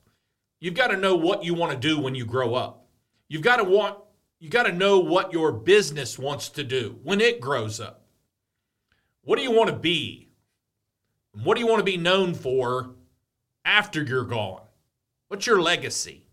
You've 0.61 0.75
got 0.75 0.93
to 0.93 0.97
know 0.97 1.17
what 1.17 1.43
you 1.43 1.55
want 1.55 1.73
to 1.73 1.89
do 1.89 1.99
when 1.99 2.15
you 2.15 2.25
grow 2.25 2.55
up. 2.55 2.87
You've 3.29 3.43
got 3.43 3.57
to 3.57 3.65
want 3.65 3.99
you 4.41 4.49
got 4.49 4.65
to 4.65 4.73
know 4.73 4.99
what 5.01 5.33
your 5.33 5.53
business 5.53 6.19
wants 6.19 6.49
to 6.51 6.65
do 6.65 6.99
when 7.03 7.21
it 7.21 7.41
grows 7.41 7.81
up. 7.81 8.03
What 9.23 9.37
do 9.37 9.43
you 9.43 9.51
want 9.51 9.71
to 9.71 9.77
be? 9.77 10.29
What 11.43 11.55
do 11.55 11.61
you 11.61 11.67
want 11.67 11.81
to 11.81 11.85
be 11.85 11.97
known 11.97 12.35
for 12.35 12.91
after 13.65 14.03
you're 14.03 14.25
gone? 14.25 14.63
What's 15.29 15.47
your 15.47 15.61
legacy? 15.61 16.25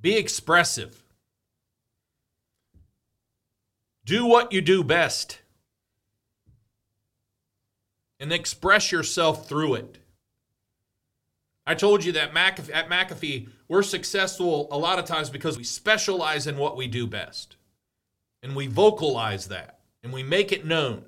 Be 0.00 0.16
expressive. 0.16 1.02
Do 4.04 4.26
what 4.26 4.52
you 4.52 4.60
do 4.60 4.84
best 4.84 5.40
and 8.20 8.32
express 8.32 8.92
yourself 8.92 9.48
through 9.48 9.74
it. 9.74 9.98
I 11.66 11.74
told 11.74 12.04
you 12.04 12.12
that 12.12 12.34
McAfee, 12.34 12.74
at 12.74 12.90
McAfee, 12.90 13.48
we're 13.68 13.82
successful 13.82 14.68
a 14.70 14.78
lot 14.78 14.98
of 14.98 15.04
times 15.04 15.30
because 15.30 15.56
we 15.56 15.64
specialize 15.64 16.46
in 16.46 16.56
what 16.56 16.76
we 16.76 16.86
do 16.86 17.06
best. 17.06 17.56
And 18.42 18.54
we 18.54 18.66
vocalize 18.66 19.48
that 19.48 19.80
and 20.02 20.12
we 20.12 20.22
make 20.22 20.52
it 20.52 20.66
known. 20.66 21.04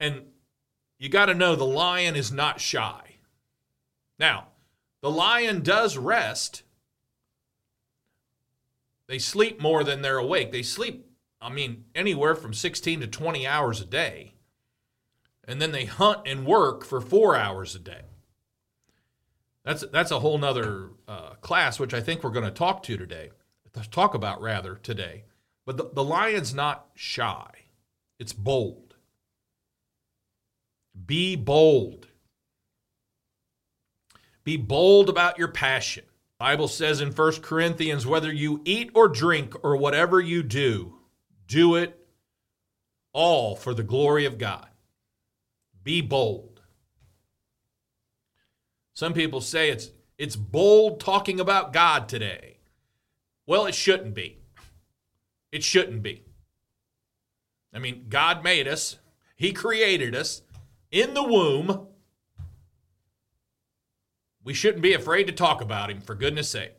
And 0.00 0.22
you 0.98 1.08
got 1.08 1.26
to 1.26 1.34
know 1.34 1.54
the 1.54 1.64
lion 1.64 2.16
is 2.16 2.32
not 2.32 2.60
shy. 2.60 3.16
Now, 4.18 4.48
the 5.02 5.10
lion 5.10 5.62
does 5.62 5.98
rest. 5.98 6.62
They 9.08 9.18
sleep 9.18 9.60
more 9.60 9.84
than 9.84 10.00
they're 10.00 10.18
awake. 10.18 10.52
They 10.52 10.62
sleep, 10.62 11.06
I 11.40 11.50
mean, 11.50 11.84
anywhere 11.94 12.34
from 12.34 12.54
16 12.54 13.00
to 13.00 13.06
20 13.06 13.46
hours 13.46 13.80
a 13.80 13.86
day 13.86 14.32
and 15.46 15.62
then 15.62 15.72
they 15.72 15.84
hunt 15.84 16.20
and 16.26 16.46
work 16.46 16.84
for 16.84 17.00
four 17.00 17.36
hours 17.36 17.74
a 17.74 17.78
day. 17.78 18.02
That's 19.66 19.84
that's 19.92 20.12
a 20.12 20.20
whole 20.20 20.38
nother 20.38 20.90
uh, 21.08 21.30
class, 21.40 21.80
which 21.80 21.92
I 21.92 22.00
think 22.00 22.22
we're 22.22 22.30
going 22.30 22.44
to 22.44 22.52
talk 22.52 22.84
to 22.84 22.96
today, 22.96 23.30
talk 23.90 24.14
about 24.14 24.40
rather 24.40 24.76
today. 24.76 25.24
But 25.66 25.76
the, 25.76 25.90
the 25.92 26.04
lion's 26.04 26.54
not 26.54 26.86
shy; 26.94 27.50
it's 28.20 28.32
bold. 28.32 28.94
Be 31.04 31.34
bold. 31.34 32.06
Be 34.44 34.56
bold 34.56 35.08
about 35.08 35.36
your 35.36 35.48
passion. 35.48 36.04
Bible 36.38 36.68
says 36.68 37.00
in 37.00 37.10
1 37.10 37.32
Corinthians, 37.42 38.06
whether 38.06 38.32
you 38.32 38.62
eat 38.64 38.90
or 38.94 39.08
drink 39.08 39.54
or 39.64 39.76
whatever 39.76 40.20
you 40.20 40.44
do, 40.44 40.94
do 41.48 41.74
it 41.74 42.06
all 43.12 43.56
for 43.56 43.74
the 43.74 43.82
glory 43.82 44.26
of 44.26 44.38
God. 44.38 44.68
Be 45.82 46.00
bold. 46.02 46.55
Some 48.96 49.12
people 49.12 49.42
say 49.42 49.68
it's 49.68 49.90
it's 50.16 50.36
bold 50.36 51.00
talking 51.00 51.38
about 51.38 51.74
God 51.74 52.08
today. 52.08 52.56
Well, 53.46 53.66
it 53.66 53.74
shouldn't 53.74 54.14
be. 54.14 54.38
It 55.52 55.62
shouldn't 55.62 56.02
be. 56.02 56.24
I 57.74 57.78
mean, 57.78 58.06
God 58.08 58.42
made 58.42 58.66
us. 58.66 58.96
He 59.36 59.52
created 59.52 60.16
us 60.16 60.40
in 60.90 61.12
the 61.12 61.22
womb. 61.22 61.88
We 64.42 64.54
shouldn't 64.54 64.82
be 64.82 64.94
afraid 64.94 65.24
to 65.24 65.32
talk 65.34 65.60
about 65.60 65.90
him 65.90 66.00
for 66.00 66.14
goodness 66.14 66.48
sake. 66.48 66.78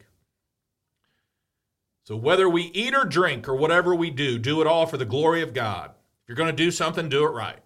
So 2.03 2.15
whether 2.15 2.49
we 2.49 2.63
eat 2.63 2.95
or 2.95 3.05
drink 3.05 3.47
or 3.47 3.55
whatever 3.55 3.93
we 3.93 4.09
do, 4.09 4.39
do 4.39 4.59
it 4.59 4.65
all 4.65 4.87
for 4.87 4.97
the 4.97 5.05
glory 5.05 5.43
of 5.43 5.53
God. 5.53 5.91
If 6.23 6.29
you're 6.29 6.35
going 6.35 6.49
to 6.49 6.63
do 6.63 6.71
something, 6.71 7.09
do 7.09 7.25
it 7.25 7.31
right. 7.31 7.59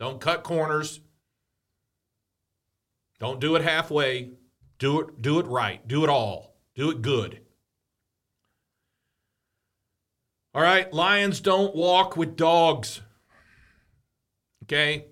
Don't 0.00 0.20
cut 0.20 0.42
corners. 0.42 0.98
Don't 3.22 3.38
do 3.38 3.54
it 3.54 3.62
halfway. 3.62 4.30
Do 4.80 4.98
it 4.98 5.22
do 5.22 5.38
it 5.38 5.46
right. 5.46 5.86
Do 5.86 6.02
it 6.02 6.10
all. 6.10 6.56
Do 6.74 6.90
it 6.90 7.02
good. 7.02 7.38
All 10.52 10.60
right, 10.60 10.92
lions 10.92 11.40
don't 11.40 11.74
walk 11.76 12.16
with 12.16 12.34
dogs. 12.34 13.00
Okay? 14.64 15.06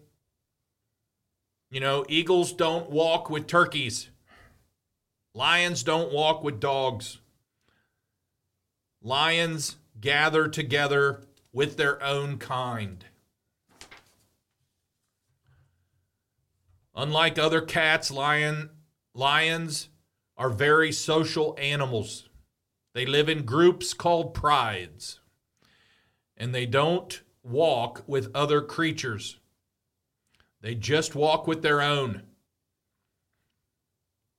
You 1.70 1.78
know, 1.78 2.04
eagles 2.08 2.52
don't 2.52 2.90
walk 2.90 3.30
with 3.30 3.46
turkeys. 3.46 4.10
Lions 5.32 5.84
don't 5.84 6.12
walk 6.12 6.42
with 6.42 6.58
dogs. 6.58 7.18
Lions 9.00 9.76
gather 10.00 10.48
together 10.48 11.22
with 11.52 11.76
their 11.76 12.02
own 12.02 12.38
kind. 12.38 13.04
Unlike 16.94 17.38
other 17.38 17.60
cats, 17.60 18.10
lion, 18.10 18.70
lions 19.14 19.88
are 20.36 20.50
very 20.50 20.90
social 20.90 21.56
animals. 21.58 22.28
They 22.94 23.06
live 23.06 23.28
in 23.28 23.44
groups 23.44 23.94
called 23.94 24.34
prides, 24.34 25.20
and 26.36 26.54
they 26.54 26.66
don't 26.66 27.22
walk 27.42 28.02
with 28.06 28.34
other 28.34 28.60
creatures. 28.60 29.38
They 30.60 30.74
just 30.74 31.14
walk 31.14 31.46
with 31.46 31.62
their 31.62 31.80
own. 31.80 32.22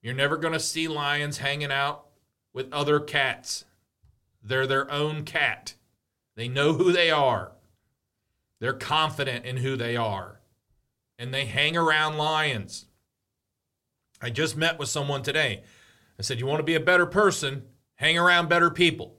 You're 0.02 0.14
never 0.14 0.38
going 0.38 0.54
to 0.54 0.60
see 0.60 0.88
lions 0.88 1.38
hanging 1.38 1.72
out 1.72 2.08
with 2.54 2.72
other 2.74 3.00
cats. 3.00 3.66
They're 4.44 4.68
their 4.68 4.92
own 4.92 5.24
cat. 5.24 5.76
They 6.36 6.48
know 6.48 6.74
who 6.74 6.92
they 6.92 7.12
are. 7.12 7.54
They're 8.60 8.74
confident 8.74 9.46
in 9.46 9.58
who 9.58 9.76
they 9.76 9.96
are. 9.96 10.41
And 11.22 11.32
they 11.32 11.46
hang 11.46 11.78
around 11.78 12.18
lions. 12.18 12.88
I 14.20 14.32
just 14.32 14.58
met 14.58 14.80
with 14.80 14.90
someone 14.90 15.22
today. 15.22 15.62
I 16.18 16.24
said, 16.24 16.40
You 16.40 16.48
want 16.48 16.62
to 16.62 16.64
be 16.64 16.74
a 16.74 16.80
better 16.80 17.06
person? 17.06 17.62
Hang 17.94 18.18
around 18.18 18.50
better 18.50 18.72
people. 18.72 19.18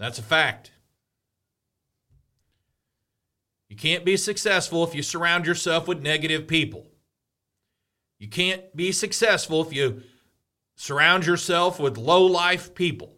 That's 0.00 0.18
a 0.18 0.22
fact. 0.22 0.72
You 3.68 3.76
can't 3.76 4.04
be 4.04 4.16
successful 4.16 4.82
if 4.82 4.96
you 4.96 5.02
surround 5.04 5.46
yourself 5.46 5.86
with 5.86 6.02
negative 6.02 6.48
people. 6.48 6.88
You 8.18 8.26
can't 8.26 8.74
be 8.74 8.90
successful 8.90 9.62
if 9.62 9.72
you 9.72 10.02
surround 10.74 11.24
yourself 11.24 11.78
with 11.78 11.96
low 11.96 12.24
life 12.24 12.74
people. 12.74 13.14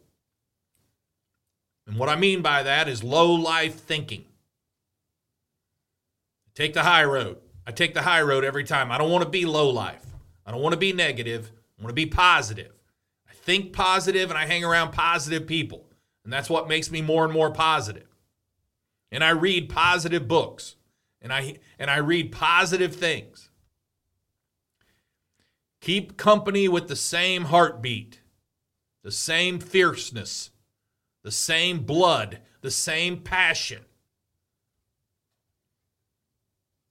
And 1.87 1.96
what 1.96 2.10
I 2.10 2.16
mean 2.16 2.42
by 2.42 2.64
that 2.64 2.87
is 2.87 3.02
low 3.02 3.32
life 3.32 3.80
thinking. 3.80 4.26
Take 6.61 6.75
the 6.75 6.83
high 6.83 7.05
road. 7.05 7.38
I 7.67 7.73
take 7.73 7.95
the 7.95 8.02
high 8.02 8.21
road 8.21 8.45
every 8.45 8.64
time. 8.64 8.93
I 8.93 8.99
don't 8.99 9.11
want 9.11 9.25
to 9.25 9.31
be 9.31 9.47
low 9.47 9.71
life. 9.71 10.05
I 10.45 10.50
don't 10.50 10.61
want 10.61 10.75
to 10.75 10.79
be 10.79 10.93
negative. 10.93 11.50
I 11.79 11.83
want 11.83 11.88
to 11.88 11.95
be 11.95 12.05
positive. 12.05 12.75
I 13.26 13.33
think 13.33 13.73
positive 13.73 14.29
and 14.29 14.38
I 14.38 14.45
hang 14.45 14.62
around 14.62 14.93
positive 14.93 15.47
people. 15.47 15.87
And 16.23 16.31
that's 16.31 16.50
what 16.50 16.69
makes 16.69 16.90
me 16.90 17.00
more 17.00 17.25
and 17.25 17.33
more 17.33 17.50
positive. 17.50 18.14
And 19.11 19.25
I 19.25 19.31
read 19.31 19.71
positive 19.71 20.29
books 20.29 20.76
and 21.23 21.33
I 21.33 21.61
and 21.79 21.90
I 21.90 21.97
read 21.97 22.31
positive 22.31 22.95
things. 22.95 23.49
Keep 25.81 26.19
company 26.19 26.69
with 26.69 26.88
the 26.88 26.95
same 26.95 27.47
heartbeat, 27.47 28.21
the 29.02 29.11
same 29.11 29.61
fierceness, 29.61 30.50
the 31.23 31.31
same 31.31 31.85
blood, 31.85 32.40
the 32.61 32.71
same 32.71 33.17
passion. 33.17 33.87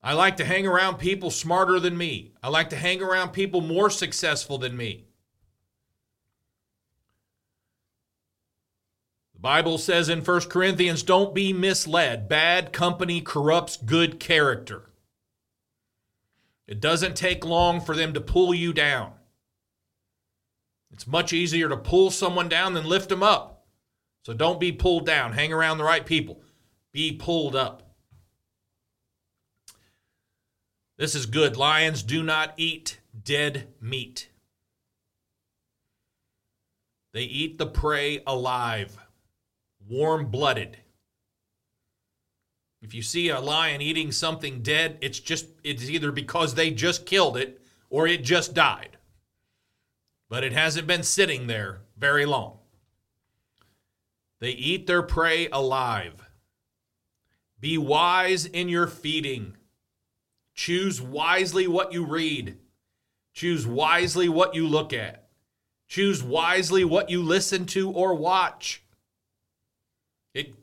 I 0.01 0.13
like 0.13 0.37
to 0.37 0.45
hang 0.45 0.65
around 0.65 0.97
people 0.97 1.29
smarter 1.29 1.79
than 1.79 1.97
me. 1.97 2.31
I 2.41 2.47
like 2.49 2.69
to 2.69 2.77
hang 2.77 3.01
around 3.01 3.31
people 3.31 3.61
more 3.61 3.89
successful 3.89 4.57
than 4.57 4.77
me. 4.77 5.05
The 9.33 9.39
Bible 9.41 9.77
says 9.77 10.07
in 10.09 10.23
1 10.23 10.41
Corinthians, 10.41 11.03
don't 11.03 11.35
be 11.35 11.51
misled. 11.51 12.29
Bad 12.29 12.71
company 12.71 13.19
corrupts 13.19 13.77
good 13.77 14.19
character. 14.19 14.89
It 16.65 16.79
doesn't 16.79 17.15
take 17.15 17.43
long 17.43 17.81
for 17.81 17.95
them 17.95 18.13
to 18.13 18.21
pull 18.21 18.53
you 18.53 18.73
down. 18.73 19.13
It's 20.91 21.07
much 21.07 21.33
easier 21.33 21.67
to 21.69 21.77
pull 21.77 22.11
someone 22.11 22.47
down 22.49 22.73
than 22.73 22.85
lift 22.85 23.09
them 23.09 23.23
up. 23.23 23.65
So 24.23 24.33
don't 24.33 24.59
be 24.59 24.71
pulled 24.71 25.05
down. 25.05 25.33
Hang 25.33 25.51
around 25.51 25.77
the 25.77 25.83
right 25.83 26.05
people. 26.05 26.41
Be 26.91 27.11
pulled 27.11 27.55
up. 27.55 27.88
This 30.99 31.15
is 31.15 31.25
good. 31.25 31.57
Lions 31.57 32.03
do 32.03 32.21
not 32.21 32.53
eat 32.57 32.99
dead 33.23 33.69
meat, 33.81 34.29
they 37.13 37.23
eat 37.23 37.57
the 37.57 37.65
prey 37.65 38.21
alive 38.27 38.97
warm 39.87 40.27
blooded. 40.27 40.77
If 42.81 42.93
you 42.93 43.01
see 43.01 43.29
a 43.29 43.39
lion 43.39 43.81
eating 43.81 44.11
something 44.11 44.61
dead, 44.61 44.97
it's 45.01 45.19
just 45.19 45.47
it's 45.63 45.89
either 45.89 46.11
because 46.11 46.53
they 46.53 46.71
just 46.71 47.05
killed 47.05 47.35
it 47.35 47.61
or 47.89 48.07
it 48.07 48.23
just 48.23 48.53
died. 48.53 48.97
But 50.29 50.43
it 50.43 50.53
hasn't 50.53 50.87
been 50.87 51.03
sitting 51.03 51.47
there 51.47 51.81
very 51.97 52.25
long. 52.25 52.59
They 54.39 54.51
eat 54.51 54.85
their 54.85 55.01
prey 55.01 55.49
alive. 55.49 56.29
Be 57.59 57.77
wise 57.77 58.45
in 58.45 58.69
your 58.69 58.87
feeding. 58.87 59.57
Choose 60.59 61.01
wisely 61.01 61.67
what 61.67 61.93
you 61.93 62.03
read. 62.03 62.57
Choose 63.33 63.65
wisely 63.65 64.27
what 64.27 64.55
you 64.55 64.67
look 64.67 64.91
at. 64.91 65.29
Choose 65.87 66.21
wisely 66.21 66.83
what 66.83 67.09
you 67.09 67.23
listen 67.23 67.65
to 67.67 67.89
or 67.89 68.13
watch. 68.13 68.83
It 70.33 70.55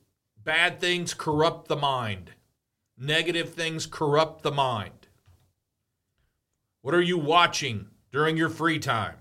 bad 0.44 0.80
things 0.80 1.14
corrupt 1.14 1.68
the 1.68 1.76
mind. 1.76 2.32
Negative 2.98 3.54
things 3.54 3.86
corrupt 3.86 4.42
the 4.42 4.52
mind. 4.52 5.08
What 6.82 6.94
are 6.94 7.00
you 7.00 7.16
watching 7.16 7.86
during 8.12 8.36
your 8.36 8.50
free 8.50 8.78
time? 8.78 9.16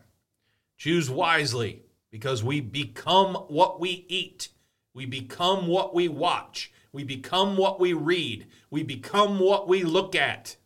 Choose 0.76 1.10
wisely 1.10 1.84
because 2.12 2.44
we 2.44 2.60
become 2.60 3.36
what 3.48 3.80
we 3.80 4.06
eat. 4.10 4.50
We 4.94 5.06
become 5.06 5.68
what 5.68 5.96
we 5.96 6.10
watch. 6.10 6.74
We 6.92 7.06
become 7.06 7.56
what 7.56 7.80
we 7.80 7.94
read. 7.94 8.48
We 8.70 8.84
become 8.84 9.40
what 9.40 9.70
we 9.70 9.86
look 9.86 10.16
at. 10.16 10.58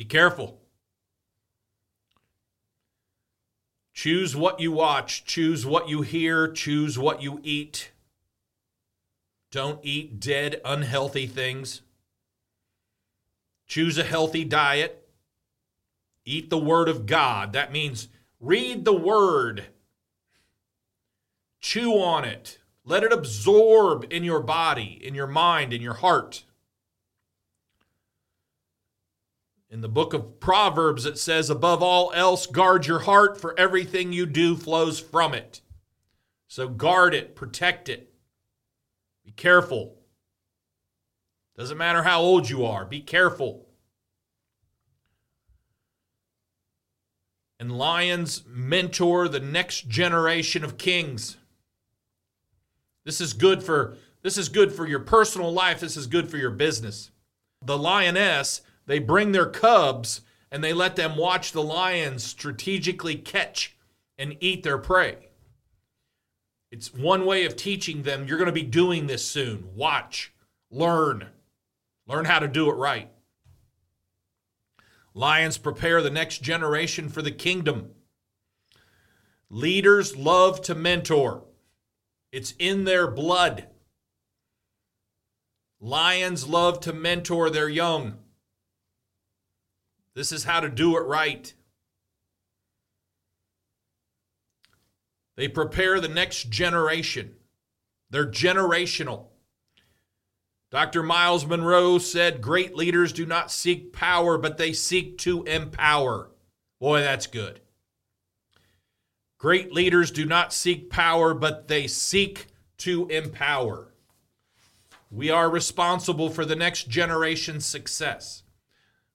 Be 0.00 0.06
careful. 0.06 0.58
Choose 3.92 4.34
what 4.34 4.58
you 4.58 4.72
watch, 4.72 5.26
choose 5.26 5.66
what 5.66 5.90
you 5.90 6.00
hear, 6.00 6.48
choose 6.50 6.98
what 6.98 7.20
you 7.20 7.38
eat. 7.42 7.90
Don't 9.52 9.78
eat 9.82 10.18
dead, 10.18 10.58
unhealthy 10.64 11.26
things. 11.26 11.82
Choose 13.66 13.98
a 13.98 14.02
healthy 14.02 14.42
diet. 14.42 15.06
Eat 16.24 16.48
the 16.48 16.56
Word 16.56 16.88
of 16.88 17.04
God. 17.04 17.52
That 17.52 17.70
means 17.70 18.08
read 18.40 18.86
the 18.86 18.96
Word, 18.96 19.66
chew 21.60 21.92
on 22.00 22.24
it, 22.24 22.56
let 22.86 23.04
it 23.04 23.12
absorb 23.12 24.06
in 24.10 24.24
your 24.24 24.40
body, 24.40 24.98
in 25.02 25.14
your 25.14 25.26
mind, 25.26 25.74
in 25.74 25.82
your 25.82 25.92
heart. 25.92 26.44
In 29.70 29.82
the 29.82 29.88
book 29.88 30.12
of 30.12 30.40
Proverbs, 30.40 31.06
it 31.06 31.16
says, 31.16 31.48
above 31.48 31.80
all 31.80 32.10
else, 32.12 32.46
guard 32.46 32.86
your 32.88 32.98
heart, 33.00 33.40
for 33.40 33.58
everything 33.58 34.12
you 34.12 34.26
do 34.26 34.56
flows 34.56 34.98
from 34.98 35.32
it. 35.32 35.60
So 36.48 36.68
guard 36.68 37.14
it, 37.14 37.36
protect 37.36 37.88
it. 37.88 38.12
Be 39.24 39.30
careful. 39.30 39.94
Doesn't 41.56 41.78
matter 41.78 42.02
how 42.02 42.20
old 42.20 42.50
you 42.50 42.64
are, 42.64 42.84
be 42.84 43.00
careful. 43.00 43.68
And 47.60 47.78
lions 47.78 48.42
mentor 48.48 49.28
the 49.28 49.38
next 49.38 49.88
generation 49.88 50.64
of 50.64 50.78
kings. 50.78 51.36
This 53.04 53.20
is 53.20 53.34
good 53.34 53.62
for 53.62 53.96
this 54.22 54.36
is 54.36 54.48
good 54.48 54.72
for 54.72 54.86
your 54.86 55.00
personal 55.00 55.52
life, 55.52 55.80
this 55.80 55.96
is 55.96 56.06
good 56.06 56.28
for 56.28 56.38
your 56.38 56.50
business. 56.50 57.10
The 57.62 57.78
lioness 57.78 58.62
they 58.90 58.98
bring 58.98 59.30
their 59.30 59.46
cubs 59.46 60.22
and 60.50 60.64
they 60.64 60.72
let 60.72 60.96
them 60.96 61.16
watch 61.16 61.52
the 61.52 61.62
lions 61.62 62.24
strategically 62.24 63.14
catch 63.14 63.76
and 64.18 64.36
eat 64.40 64.64
their 64.64 64.78
prey. 64.78 65.28
It's 66.72 66.92
one 66.92 67.24
way 67.24 67.44
of 67.44 67.54
teaching 67.54 68.02
them 68.02 68.26
you're 68.26 68.36
going 68.36 68.46
to 68.46 68.52
be 68.52 68.64
doing 68.64 69.06
this 69.06 69.24
soon. 69.24 69.76
Watch, 69.76 70.32
learn, 70.72 71.28
learn 72.08 72.24
how 72.24 72.40
to 72.40 72.48
do 72.48 72.68
it 72.68 72.74
right. 72.74 73.08
Lions 75.14 75.56
prepare 75.56 76.02
the 76.02 76.10
next 76.10 76.42
generation 76.42 77.08
for 77.08 77.22
the 77.22 77.30
kingdom. 77.30 77.90
Leaders 79.48 80.16
love 80.16 80.60
to 80.62 80.74
mentor, 80.74 81.44
it's 82.32 82.54
in 82.58 82.82
their 82.86 83.06
blood. 83.06 83.68
Lions 85.80 86.48
love 86.48 86.80
to 86.80 86.92
mentor 86.92 87.50
their 87.50 87.68
young. 87.68 88.18
This 90.20 90.32
is 90.32 90.44
how 90.44 90.60
to 90.60 90.68
do 90.68 90.98
it 90.98 91.06
right. 91.06 91.50
They 95.34 95.48
prepare 95.48 95.98
the 95.98 96.08
next 96.08 96.50
generation. 96.50 97.36
They're 98.10 98.30
generational. 98.30 99.28
Dr. 100.70 101.02
Myles 101.02 101.46
Munroe 101.46 101.96
said, 101.96 102.42
Great 102.42 102.76
leaders 102.76 103.14
do 103.14 103.24
not 103.24 103.50
seek 103.50 103.94
power, 103.94 104.36
but 104.36 104.58
they 104.58 104.74
seek 104.74 105.16
to 105.20 105.42
empower. 105.44 106.28
Boy, 106.78 107.00
that's 107.00 107.26
good. 107.26 107.60
Great 109.38 109.72
leaders 109.72 110.10
do 110.10 110.26
not 110.26 110.52
seek 110.52 110.90
power, 110.90 111.32
but 111.32 111.66
they 111.66 111.86
seek 111.86 112.48
to 112.76 113.06
empower. 113.06 113.94
We 115.10 115.30
are 115.30 115.48
responsible 115.48 116.28
for 116.28 116.44
the 116.44 116.56
next 116.56 116.90
generation's 116.90 117.64
success 117.64 118.42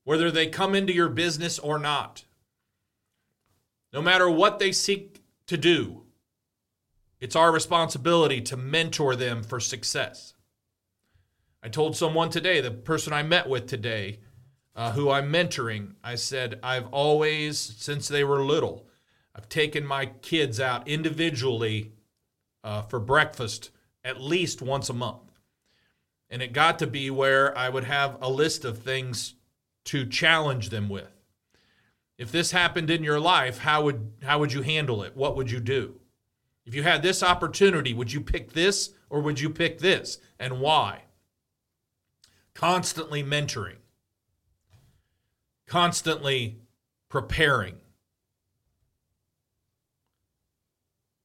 whether 0.06 0.32
they 0.32 0.48
come 0.48 0.74
into 0.74 0.94
your 0.94 1.10
business 1.10 1.60
or 1.60 1.78
not. 1.78 2.24
No 3.92 4.02
matter 4.02 4.30
what 4.30 4.60
they 4.60 4.72
seek 4.72 5.22
to 5.48 5.58
do, 5.58 6.04
it's 7.20 7.36
our 7.36 7.52
responsibility 7.52 8.40
to 8.42 8.56
mentor 8.56 9.16
them 9.16 9.44
for 9.44 9.60
success. 9.60 10.34
I 11.62 11.70
told 11.70 11.98
someone 11.98 12.30
today, 12.30 12.62
the 12.62 12.72
person 12.72 13.14
I 13.14 13.24
met 13.24 13.50
with 13.50 13.68
today, 13.68 14.20
uh, 14.76 14.92
who 14.92 15.10
I'm 15.10 15.32
mentoring, 15.32 15.96
I 16.04 16.16
said, 16.16 16.60
I've 16.62 16.88
always, 16.88 17.58
since 17.58 18.08
they 18.08 18.24
were 18.24 18.44
little, 18.44 18.88
I've 19.34 19.50
taken 19.50 19.86
my 19.86 20.06
kids 20.06 20.60
out 20.60 20.88
individually 20.88 21.94
uh, 22.64 22.84
for 22.84 23.00
breakfast 23.00 23.72
at 24.04 24.22
least 24.22 24.62
once 24.62 24.90
a 24.90 24.94
month. 24.94 25.32
And 26.30 26.42
it 26.42 26.54
got 26.54 26.80
to 26.80 26.88
be 26.88 27.10
where 27.10 27.58
I 27.58 27.70
would 27.70 27.86
have 27.86 28.18
a 28.22 28.30
list 28.30 28.66
of 28.66 28.80
things 28.80 29.35
to 29.86 30.06
challenge 30.06 30.70
them 30.70 30.90
with. 30.90 31.10
If 32.18 32.32
this 32.32 32.52
happened 32.52 32.90
in 32.90 33.04
your 33.04 33.20
life, 33.20 33.60
how 33.60 33.84
would 33.84 34.14
how 34.24 34.40
would 34.40 34.54
you 34.54 34.62
handle 34.62 35.04
it? 35.04 35.16
What 35.16 35.36
would 35.36 35.52
you 35.52 35.60
do? 35.60 35.96
If 36.66 36.74
you 36.74 36.84
had 36.84 37.04
this 37.04 37.22
opportunity, 37.22 37.94
would 37.94 38.12
you 38.12 38.22
pick 38.22 38.54
this 38.54 38.92
or 39.10 39.22
would 39.22 39.40
you 39.40 39.50
pick 39.50 39.80
this 39.80 40.20
and 40.40 40.60
why? 40.60 41.04
Constantly 42.54 43.24
mentoring. 43.24 43.78
Constantly 45.68 46.60
preparing. 47.10 47.76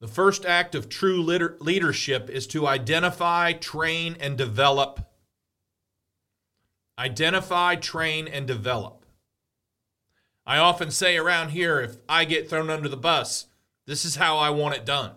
The 0.01 0.09
first 0.09 0.47
act 0.47 0.75
of 0.75 0.89
true 0.89 1.23
leadership 1.23 2.31
is 2.31 2.47
to 2.49 2.67
identify, 2.67 3.53
train, 3.53 4.17
and 4.19 4.37
develop. 4.37 5.10
Identify, 7.01 7.77
train, 7.77 8.29
and 8.29 8.47
develop. 8.47 9.07
I 10.45 10.59
often 10.59 10.91
say 10.91 11.17
around 11.17 11.49
here 11.49 11.81
if 11.81 11.97
I 12.07 12.27
get 12.27 12.51
thrown 12.51 12.69
under 12.69 12.91
the 12.91 12.97
bus, 12.99 13.47
this 13.87 14.05
is 14.05 14.17
how 14.17 14.37
I 14.37 14.51
want 14.51 14.75
it 14.75 14.85
done. 14.85 15.13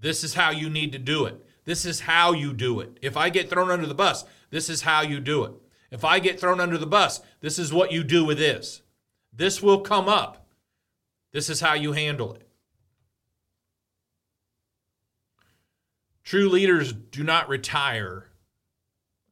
This 0.00 0.24
is 0.24 0.34
how 0.34 0.50
you 0.50 0.68
need 0.68 0.90
to 0.90 0.98
do 0.98 1.24
it. 1.24 1.46
This 1.66 1.86
is 1.86 2.00
how 2.00 2.32
you 2.32 2.52
do 2.52 2.80
it. 2.80 2.98
If 3.00 3.16
I 3.16 3.30
get 3.30 3.48
thrown 3.48 3.70
under 3.70 3.86
the 3.86 3.94
bus, 3.94 4.24
this 4.50 4.68
is 4.68 4.82
how 4.82 5.02
you 5.02 5.20
do 5.20 5.44
it. 5.44 5.52
If 5.92 6.04
I 6.04 6.18
get 6.18 6.40
thrown 6.40 6.58
under 6.58 6.76
the 6.76 6.84
bus, 6.84 7.20
this 7.40 7.60
is 7.60 7.72
what 7.72 7.92
you 7.92 8.02
do 8.02 8.24
with 8.24 8.38
this. 8.38 8.82
This 9.32 9.62
will 9.62 9.82
come 9.82 10.08
up. 10.08 10.48
This 11.32 11.48
is 11.48 11.60
how 11.60 11.74
you 11.74 11.92
handle 11.92 12.34
it. 12.34 12.48
True 16.24 16.48
leaders 16.48 16.92
do 16.92 17.22
not 17.22 17.48
retire, 17.48 18.30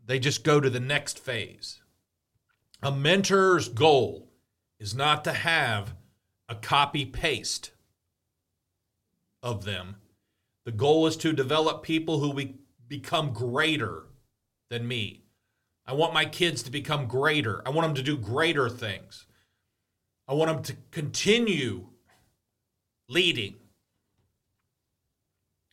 they 0.04 0.18
just 0.18 0.44
go 0.44 0.60
to 0.60 0.70
the 0.70 0.80
next 0.80 1.18
phase. 1.18 1.80
A 2.82 2.90
mentor's 2.90 3.68
goal 3.68 4.28
is 4.78 4.94
not 4.94 5.24
to 5.24 5.32
have 5.32 5.94
a 6.48 6.54
copy 6.54 7.06
paste 7.06 7.70
of 9.42 9.64
them. 9.64 9.96
The 10.64 10.72
goal 10.72 11.06
is 11.06 11.16
to 11.18 11.32
develop 11.32 11.82
people 11.82 12.18
who 12.18 12.30
we 12.30 12.56
become 12.88 13.32
greater 13.32 14.04
than 14.68 14.86
me. 14.86 15.24
I 15.86 15.94
want 15.94 16.14
my 16.14 16.24
kids 16.24 16.62
to 16.64 16.70
become 16.70 17.06
greater. 17.06 17.62
I 17.66 17.70
want 17.70 17.88
them 17.88 17.94
to 17.96 18.02
do 18.02 18.16
greater 18.16 18.68
things. 18.68 19.26
I 20.28 20.34
want 20.34 20.52
them 20.52 20.62
to 20.64 20.76
continue 20.90 21.88
leading 23.08 23.56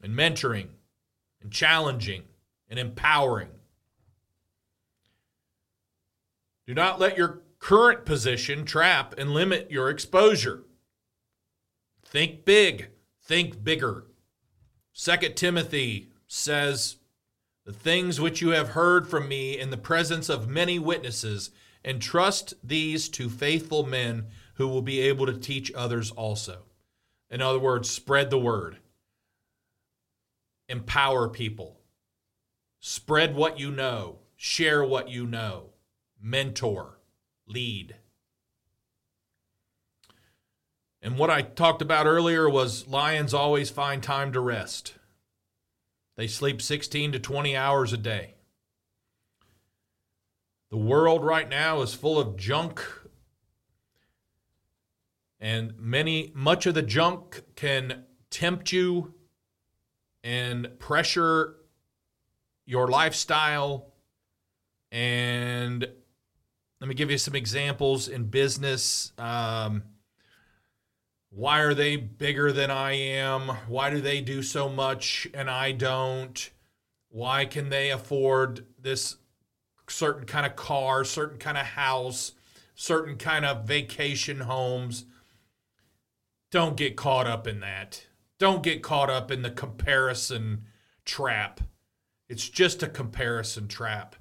and 0.01 0.13
mentoring 0.13 0.69
and 1.41 1.51
challenging 1.51 2.23
and 2.67 2.79
empowering. 2.79 3.58
Do 6.69 6.75
not 6.75 6.99
let 6.99 7.17
your 7.17 7.41
current 7.57 8.05
position 8.05 8.63
trap 8.63 9.15
and 9.17 9.33
limit 9.33 9.71
your 9.71 9.89
exposure. 9.89 10.65
Think 12.05 12.45
big, 12.45 12.89
think 13.23 13.63
bigger. 13.63 14.05
2 14.93 15.17
Timothy 15.29 16.11
says, 16.27 16.97
The 17.65 17.73
things 17.73 18.21
which 18.21 18.39
you 18.39 18.49
have 18.49 18.69
heard 18.69 19.07
from 19.07 19.27
me 19.27 19.57
in 19.57 19.71
the 19.71 19.77
presence 19.77 20.29
of 20.29 20.47
many 20.47 20.77
witnesses, 20.77 21.49
entrust 21.83 22.53
these 22.63 23.09
to 23.09 23.29
faithful 23.29 23.83
men 23.83 24.27
who 24.53 24.67
will 24.67 24.83
be 24.83 24.99
able 24.99 25.25
to 25.25 25.39
teach 25.39 25.73
others 25.73 26.11
also. 26.11 26.65
In 27.31 27.41
other 27.41 27.57
words, 27.57 27.89
spread 27.89 28.29
the 28.29 28.37
word 28.37 28.77
empower 30.67 31.27
people, 31.27 31.79
spread 32.79 33.33
what 33.35 33.59
you 33.59 33.71
know, 33.71 34.19
share 34.35 34.83
what 34.83 35.09
you 35.09 35.25
know, 35.25 35.71
mentor, 36.21 36.99
lead. 37.47 37.95
And 41.01 41.17
what 41.17 41.29
I 41.29 41.41
talked 41.41 41.81
about 41.81 42.05
earlier 42.05 42.49
was 42.49 42.87
lions 42.87 43.33
always 43.33 43.69
find 43.69 44.03
time 44.03 44.33
to 44.33 44.39
rest. 44.39 44.95
They 46.17 46.27
sleep 46.27 46.61
16 46.61 47.13
to 47.13 47.19
20 47.19 47.55
hours 47.55 47.93
a 47.93 47.97
day. 47.97 48.35
The 50.69 50.77
world 50.77 51.23
right 51.23 51.49
now 51.49 51.81
is 51.81 51.93
full 51.93 52.19
of 52.19 52.35
junk 52.35 52.85
and 55.39 55.73
many 55.79 56.31
much 56.35 56.65
of 56.65 56.73
the 56.73 56.81
junk 56.81 57.41
can 57.55 58.03
tempt 58.29 58.71
you 58.71 59.13
and 60.23 60.77
pressure 60.79 61.55
your 62.65 62.87
lifestyle. 62.87 63.93
And 64.91 65.87
let 66.79 66.87
me 66.87 66.95
give 66.95 67.11
you 67.11 67.17
some 67.17 67.35
examples 67.35 68.07
in 68.07 68.25
business. 68.25 69.11
Um, 69.17 69.83
why 71.29 71.59
are 71.59 71.73
they 71.73 71.95
bigger 71.97 72.51
than 72.51 72.71
I 72.71 72.93
am? 72.93 73.49
Why 73.67 73.89
do 73.89 74.01
they 74.01 74.21
do 74.21 74.41
so 74.41 74.69
much 74.69 75.27
and 75.33 75.49
I 75.49 75.73
don't? 75.73 76.49
Why 77.09 77.45
can 77.45 77.69
they 77.69 77.91
afford 77.91 78.65
this 78.81 79.17
certain 79.87 80.25
kind 80.25 80.45
of 80.45 80.55
car, 80.55 81.03
certain 81.03 81.37
kind 81.37 81.57
of 81.57 81.65
house, 81.65 82.33
certain 82.75 83.17
kind 83.17 83.45
of 83.45 83.65
vacation 83.65 84.41
homes? 84.41 85.05
Don't 86.51 86.77
get 86.77 86.95
caught 86.95 87.27
up 87.27 87.45
in 87.45 87.59
that. 87.59 88.07
Don't 88.39 88.63
get 88.63 88.81
caught 88.81 89.09
up 89.09 89.31
in 89.31 89.41
the 89.41 89.51
comparison 89.51 90.63
trap. 91.03 91.59
It's 92.27 92.47
just 92.47 92.81
a 92.81 92.87
comparison 92.87 93.67
trap. 93.67 94.15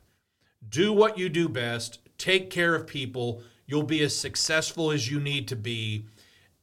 Do 0.69 0.93
what 0.93 1.19
you 1.19 1.29
do 1.29 1.49
best, 1.49 2.01
take 2.19 2.51
care 2.51 2.75
of 2.75 2.87
people. 2.87 3.43
You'll 3.67 3.85
be 3.85 4.03
as 4.03 4.17
successful 4.17 4.91
as 4.91 5.11
you 5.11 5.21
need 5.21 5.49
to 5.49 5.57
be. 5.57 6.07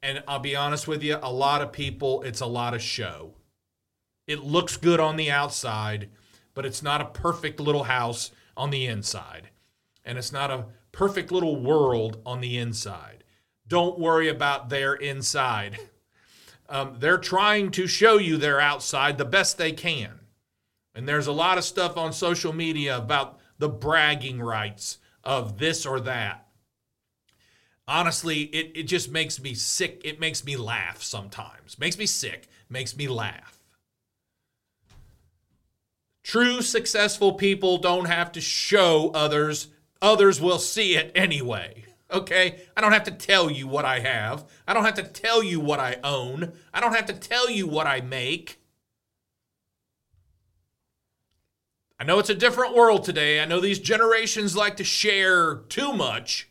And 0.04 0.24
I'll 0.28 0.40
be 0.40 0.56
honest 0.56 0.88
with 0.88 1.02
you, 1.02 1.18
a 1.22 1.32
lot 1.32 1.62
of 1.62 1.72
people, 1.72 2.22
it's 2.22 2.42
a 2.42 2.46
lot 2.46 2.74
of 2.74 2.82
show. 2.82 3.34
It 4.28 4.44
looks 4.44 4.78
good 4.78 5.00
on 5.00 5.16
the 5.16 5.32
outside, 5.32 6.10
but 6.54 6.66
it's 6.66 6.84
not 6.84 7.02
a 7.02 7.06
perfect 7.06 7.60
little 7.60 7.84
house 7.84 8.32
on 8.56 8.70
the 8.70 8.86
inside. 8.86 9.50
And 10.04 10.18
it's 10.18 10.32
not 10.32 10.52
a 10.52 10.66
perfect 10.92 11.32
little 11.32 11.60
world 11.60 12.22
on 12.26 12.42
the 12.42 12.58
inside. 12.58 13.24
Don't 13.68 14.00
worry 14.00 14.30
about 14.30 14.70
their 14.70 14.94
inside. 14.94 15.80
Um, 16.68 16.96
they're 16.98 17.20
trying 17.20 17.70
to 17.72 17.86
show 17.86 18.18
you 18.18 18.38
their 18.38 18.60
outside 18.60 19.20
the 19.20 19.24
best 19.24 19.60
they 19.60 19.72
can. 19.72 20.22
And 20.96 21.08
there's 21.08 21.28
a 21.28 21.32
lot 21.32 21.60
of 21.60 21.64
stuff 21.64 21.96
on 21.96 22.12
social 22.12 22.54
media 22.54 22.98
about 22.98 23.40
the 23.60 23.70
bragging 23.70 24.42
rights 24.42 24.98
of 25.26 25.58
this 25.58 25.86
or 25.86 26.00
that. 26.02 26.48
Honestly, 27.88 28.44
it, 28.44 28.72
it 28.76 28.84
just 28.84 29.12
makes 29.12 29.40
me 29.40 29.54
sick. 29.54 30.02
It 30.04 30.20
makes 30.20 30.44
me 30.44 30.58
laugh 30.58 31.04
sometimes. 31.04 31.78
Makes 31.78 31.98
me 31.98 32.06
sick. 32.06 32.48
Makes 32.70 32.98
me 32.98 33.08
laugh. 33.08 33.60
True 36.24 36.64
successful 36.64 37.34
people 37.34 37.78
don't 37.78 38.06
have 38.06 38.32
to 38.32 38.42
show 38.42 39.12
others, 39.14 39.68
others 40.02 40.42
will 40.42 40.58
see 40.58 40.96
it 40.96 41.12
anyway. 41.14 41.86
Okay? 42.12 42.62
I 42.76 42.82
don't 42.82 42.94
have 42.94 43.04
to 43.04 43.12
tell 43.12 43.52
you 43.52 43.68
what 43.68 43.86
I 43.86 44.00
have. 44.00 44.46
I 44.68 44.74
don't 44.74 44.86
have 44.86 44.96
to 44.96 45.04
tell 45.04 45.44
you 45.44 45.60
what 45.60 45.80
I 45.80 45.98
own. 46.04 46.54
I 46.74 46.80
don't 46.80 46.96
have 46.96 47.06
to 47.08 47.14
tell 47.14 47.50
you 47.50 47.68
what 47.68 47.86
I 47.86 48.02
make. 48.02 48.60
I 51.98 52.04
know 52.04 52.20
it's 52.20 52.30
a 52.30 52.36
different 52.36 52.76
world 52.76 53.04
today. 53.04 53.40
I 53.40 53.46
know 53.46 53.60
these 53.60 53.80
generations 53.80 54.56
like 54.56 54.78
to 54.78 54.84
share 54.84 55.56
too 55.70 55.94
much. 55.94 56.50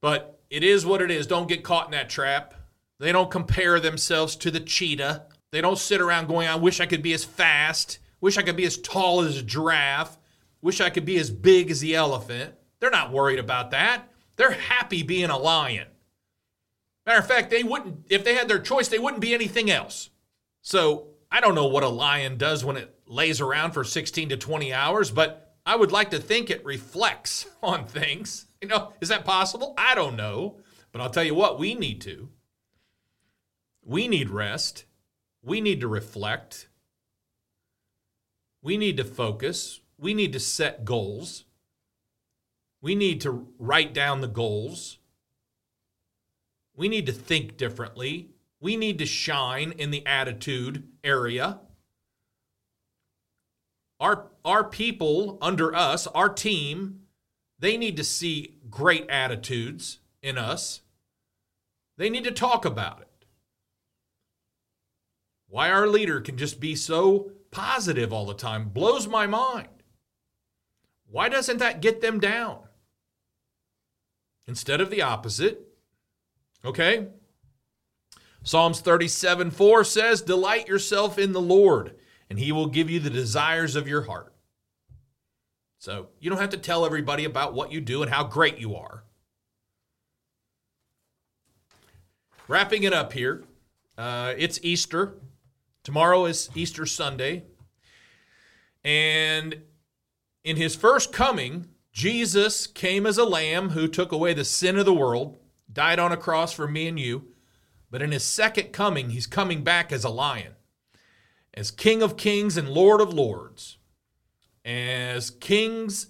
But 0.00 0.40
it 0.50 0.64
is 0.64 0.86
what 0.86 1.02
it 1.02 1.10
is. 1.10 1.26
Don't 1.26 1.48
get 1.48 1.62
caught 1.64 1.86
in 1.86 1.92
that 1.92 2.08
trap. 2.08 2.54
They 2.98 3.12
don't 3.12 3.30
compare 3.30 3.80
themselves 3.80 4.36
to 4.36 4.50
the 4.50 4.60
cheetah. 4.60 5.26
They 5.52 5.60
don't 5.60 5.78
sit 5.78 6.00
around 6.00 6.28
going, 6.28 6.48
I 6.48 6.56
wish 6.56 6.80
I 6.80 6.86
could 6.86 7.02
be 7.02 7.12
as 7.12 7.24
fast. 7.24 7.98
Wish 8.20 8.38
I 8.38 8.42
could 8.42 8.56
be 8.56 8.64
as 8.64 8.78
tall 8.78 9.20
as 9.20 9.38
a 9.38 9.42
giraffe. 9.42 10.16
Wish 10.62 10.80
I 10.80 10.90
could 10.90 11.04
be 11.04 11.18
as 11.18 11.30
big 11.30 11.70
as 11.70 11.80
the 11.80 11.94
elephant. 11.94 12.54
They're 12.80 12.90
not 12.90 13.12
worried 13.12 13.38
about 13.38 13.70
that. 13.72 14.08
They're 14.36 14.52
happy 14.52 15.02
being 15.02 15.30
a 15.30 15.38
lion. 15.38 15.88
Matter 17.06 17.18
of 17.18 17.26
fact, 17.26 17.50
they 17.50 17.62
wouldn't, 17.62 18.06
if 18.08 18.24
they 18.24 18.34
had 18.34 18.48
their 18.48 18.58
choice, 18.58 18.88
they 18.88 18.98
wouldn't 18.98 19.20
be 19.20 19.34
anything 19.34 19.70
else. 19.70 20.10
So 20.62 21.08
I 21.34 21.40
don't 21.40 21.56
know 21.56 21.66
what 21.66 21.82
a 21.82 21.88
lion 21.88 22.36
does 22.36 22.64
when 22.64 22.76
it 22.76 22.94
lays 23.08 23.40
around 23.40 23.72
for 23.72 23.82
16 23.82 24.28
to 24.28 24.36
20 24.36 24.72
hours, 24.72 25.10
but 25.10 25.56
I 25.66 25.74
would 25.74 25.90
like 25.90 26.12
to 26.12 26.20
think 26.20 26.48
it 26.48 26.64
reflects 26.64 27.48
on 27.62 27.86
things. 27.86 28.46
You 28.60 28.68
know, 28.68 28.92
is 29.00 29.08
that 29.08 29.24
possible? 29.24 29.74
I 29.76 29.96
don't 29.96 30.14
know. 30.14 30.60
But 30.92 31.00
I'll 31.00 31.10
tell 31.10 31.24
you 31.24 31.34
what, 31.34 31.58
we 31.58 31.74
need 31.74 32.00
to. 32.02 32.28
We 33.82 34.06
need 34.06 34.30
rest. 34.30 34.84
We 35.42 35.60
need 35.60 35.80
to 35.80 35.88
reflect. 35.88 36.68
We 38.62 38.76
need 38.76 38.96
to 38.98 39.04
focus. 39.04 39.80
We 39.98 40.14
need 40.14 40.32
to 40.34 40.40
set 40.40 40.84
goals. 40.84 41.46
We 42.80 42.94
need 42.94 43.20
to 43.22 43.48
write 43.58 43.92
down 43.92 44.20
the 44.20 44.28
goals. 44.28 44.98
We 46.76 46.86
need 46.86 47.06
to 47.06 47.12
think 47.12 47.56
differently. 47.56 48.33
We 48.64 48.78
need 48.78 48.96
to 49.00 49.04
shine 49.04 49.72
in 49.72 49.90
the 49.90 50.06
attitude 50.06 50.88
area. 51.04 51.60
Our, 54.00 54.30
our 54.42 54.64
people 54.64 55.36
under 55.42 55.74
us, 55.74 56.06
our 56.06 56.30
team, 56.30 57.00
they 57.58 57.76
need 57.76 57.98
to 57.98 58.04
see 58.04 58.54
great 58.70 59.06
attitudes 59.10 59.98
in 60.22 60.38
us. 60.38 60.80
They 61.98 62.08
need 62.08 62.24
to 62.24 62.30
talk 62.30 62.64
about 62.64 63.02
it. 63.02 63.26
Why 65.46 65.70
our 65.70 65.86
leader 65.86 66.22
can 66.22 66.38
just 66.38 66.58
be 66.58 66.74
so 66.74 67.32
positive 67.50 68.14
all 68.14 68.24
the 68.24 68.32
time 68.32 68.70
blows 68.70 69.06
my 69.06 69.26
mind. 69.26 69.68
Why 71.10 71.28
doesn't 71.28 71.58
that 71.58 71.82
get 71.82 72.00
them 72.00 72.18
down? 72.18 72.60
Instead 74.46 74.80
of 74.80 74.88
the 74.88 75.02
opposite. 75.02 75.68
Okay? 76.64 77.08
Psalms 78.44 78.80
37 78.80 79.50
4 79.50 79.84
says, 79.84 80.20
Delight 80.20 80.68
yourself 80.68 81.18
in 81.18 81.32
the 81.32 81.40
Lord, 81.40 81.96
and 82.28 82.38
he 82.38 82.52
will 82.52 82.66
give 82.66 82.90
you 82.90 83.00
the 83.00 83.10
desires 83.10 83.74
of 83.74 83.88
your 83.88 84.02
heart. 84.02 84.34
So 85.78 86.08
you 86.20 86.30
don't 86.30 86.40
have 86.40 86.50
to 86.50 86.58
tell 86.58 86.86
everybody 86.86 87.24
about 87.24 87.54
what 87.54 87.72
you 87.72 87.80
do 87.80 88.02
and 88.02 88.12
how 88.12 88.22
great 88.24 88.58
you 88.58 88.76
are. 88.76 89.04
Wrapping 92.46 92.82
it 92.82 92.92
up 92.92 93.14
here, 93.14 93.44
uh, 93.96 94.34
it's 94.36 94.60
Easter. 94.62 95.14
Tomorrow 95.82 96.26
is 96.26 96.50
Easter 96.54 96.84
Sunday. 96.84 97.44
And 98.84 99.62
in 100.44 100.56
his 100.56 100.76
first 100.76 101.12
coming, 101.12 101.68
Jesus 101.92 102.66
came 102.66 103.06
as 103.06 103.16
a 103.16 103.24
lamb 103.24 103.70
who 103.70 103.88
took 103.88 104.12
away 104.12 104.34
the 104.34 104.44
sin 104.44 104.78
of 104.78 104.84
the 104.84 104.92
world, 104.92 105.38
died 105.72 105.98
on 105.98 106.12
a 106.12 106.18
cross 106.18 106.52
for 106.52 106.68
me 106.68 106.86
and 106.88 107.00
you. 107.00 107.33
But 107.94 108.02
in 108.02 108.10
his 108.10 108.24
second 108.24 108.72
coming, 108.72 109.10
he's 109.10 109.28
coming 109.28 109.62
back 109.62 109.92
as 109.92 110.02
a 110.02 110.08
lion, 110.08 110.54
as 111.56 111.70
King 111.70 112.02
of 112.02 112.16
kings 112.16 112.56
and 112.56 112.68
Lord 112.68 113.00
of 113.00 113.14
lords. 113.14 113.78
As 114.64 115.30
kings 115.30 116.08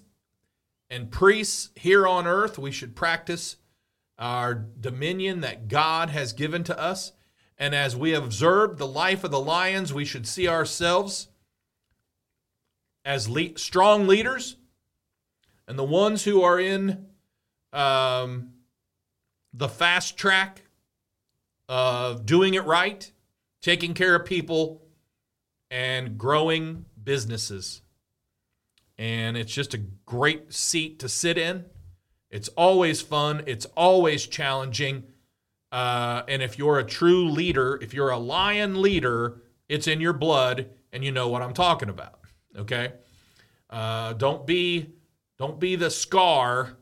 and 0.89 1.11
priests 1.11 1.69
here 1.75 2.07
on 2.07 2.25
earth, 2.25 2.57
we 2.57 2.71
should 2.71 2.95
practice 2.95 3.57
our 4.17 4.55
dominion 4.55 5.41
that 5.41 5.67
God 5.67 6.09
has 6.09 6.33
given 6.33 6.63
to 6.63 6.79
us. 6.79 7.11
And 7.55 7.75
as 7.75 7.95
we 7.95 8.15
observe 8.15 8.79
the 8.79 8.87
life 8.87 9.23
of 9.23 9.29
the 9.29 9.39
lions, 9.39 9.93
we 9.93 10.05
should 10.05 10.25
see 10.25 10.47
ourselves 10.47 11.27
as 13.05 13.29
le- 13.29 13.59
strong 13.59 14.07
leaders. 14.07 14.57
And 15.67 15.77
the 15.77 15.83
ones 15.83 16.23
who 16.23 16.41
are 16.41 16.59
in 16.59 17.05
um, 17.71 18.53
the 19.53 19.69
fast 19.69 20.17
track 20.17 20.63
of 21.67 22.25
doing 22.25 22.53
it 22.53 22.65
right, 22.65 23.11
taking 23.61 23.93
care 23.93 24.15
of 24.15 24.25
people, 24.25 24.81
and 25.71 26.17
growing 26.17 26.85
businesses. 27.03 27.81
And 28.97 29.35
it's 29.35 29.51
just 29.53 29.73
a 29.73 29.79
great 30.05 30.53
seat 30.53 30.99
to 30.99 31.09
sit 31.09 31.37
in. 31.37 31.65
It's 32.29 32.49
always 32.49 33.01
fun, 33.01 33.43
it's 33.45 33.65
always 33.75 34.25
challenging 34.27 35.03
uh, 35.75 36.23
and 36.29 36.41
if 36.41 36.57
you're 36.57 36.79
a 36.79 36.85
true 36.85 37.29
leader, 37.29 37.77
if 37.81 37.93
you're 37.93 38.09
a 38.09 38.17
lion 38.17 38.81
leader, 38.81 39.41
it's 39.67 39.87
in 39.87 39.99
your 39.99 40.13
blood, 40.13 40.69
and 40.93 41.03
you 41.03 41.11
know 41.11 41.27
what 41.27 41.41
I'm 41.41 41.53
talking 41.53 41.89
about. 41.89 42.19
Okay, 42.55 42.93
uh, 43.69 44.13
don't 44.13 44.47
be 44.47 44.93
don't 45.37 45.59
be 45.59 45.75
the 45.75 45.91
scar 45.91 46.77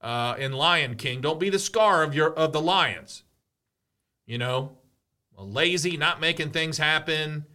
uh, 0.00 0.36
in 0.38 0.52
Lion 0.52 0.96
King. 0.96 1.20
Don't 1.20 1.38
be 1.38 1.50
the 1.50 1.58
scar 1.58 2.02
of 2.02 2.14
your 2.14 2.32
of 2.32 2.54
the 2.54 2.60
lions. 2.62 3.22
You 4.28 4.36
know, 4.36 4.76
lazy, 5.38 5.96
not 5.96 6.20
making 6.20 6.50
things 6.50 6.76
happen. 6.76 7.46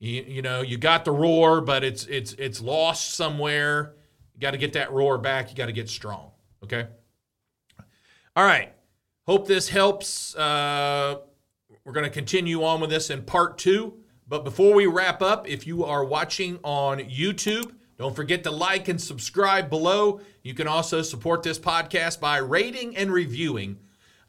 You, 0.00 0.24
you 0.26 0.42
know, 0.42 0.62
you 0.62 0.78
got 0.78 1.04
the 1.04 1.12
roar, 1.12 1.60
but 1.60 1.84
it's 1.84 2.06
it's 2.06 2.32
it's 2.32 2.62
lost 2.62 3.10
somewhere. 3.10 3.94
You 4.32 4.40
got 4.40 4.52
to 4.52 4.56
get 4.56 4.72
that 4.72 4.90
roar 4.90 5.18
back. 5.18 5.50
You 5.50 5.56
got 5.56 5.66
to 5.66 5.72
get 5.72 5.90
strong. 5.90 6.30
Okay. 6.64 6.86
All 8.34 8.44
right. 8.44 8.72
Hope 9.26 9.46
this 9.46 9.68
helps. 9.68 10.34
Uh, 10.34 11.18
we're 11.84 11.92
going 11.92 12.04
to 12.04 12.10
continue 12.10 12.64
on 12.64 12.80
with 12.80 12.88
this 12.88 13.10
in 13.10 13.20
part 13.22 13.58
two. 13.58 13.98
But 14.26 14.44
before 14.44 14.72
we 14.72 14.86
wrap 14.86 15.20
up, 15.20 15.46
if 15.46 15.66
you 15.66 15.84
are 15.84 16.06
watching 16.06 16.58
on 16.64 17.00
YouTube, 17.00 17.74
don't 17.98 18.16
forget 18.16 18.44
to 18.44 18.50
like 18.50 18.88
and 18.88 18.98
subscribe 18.98 19.68
below. 19.68 20.22
You 20.42 20.54
can 20.54 20.68
also 20.68 21.02
support 21.02 21.42
this 21.42 21.58
podcast 21.58 22.18
by 22.18 22.38
rating 22.38 22.96
and 22.96 23.12
reviewing 23.12 23.78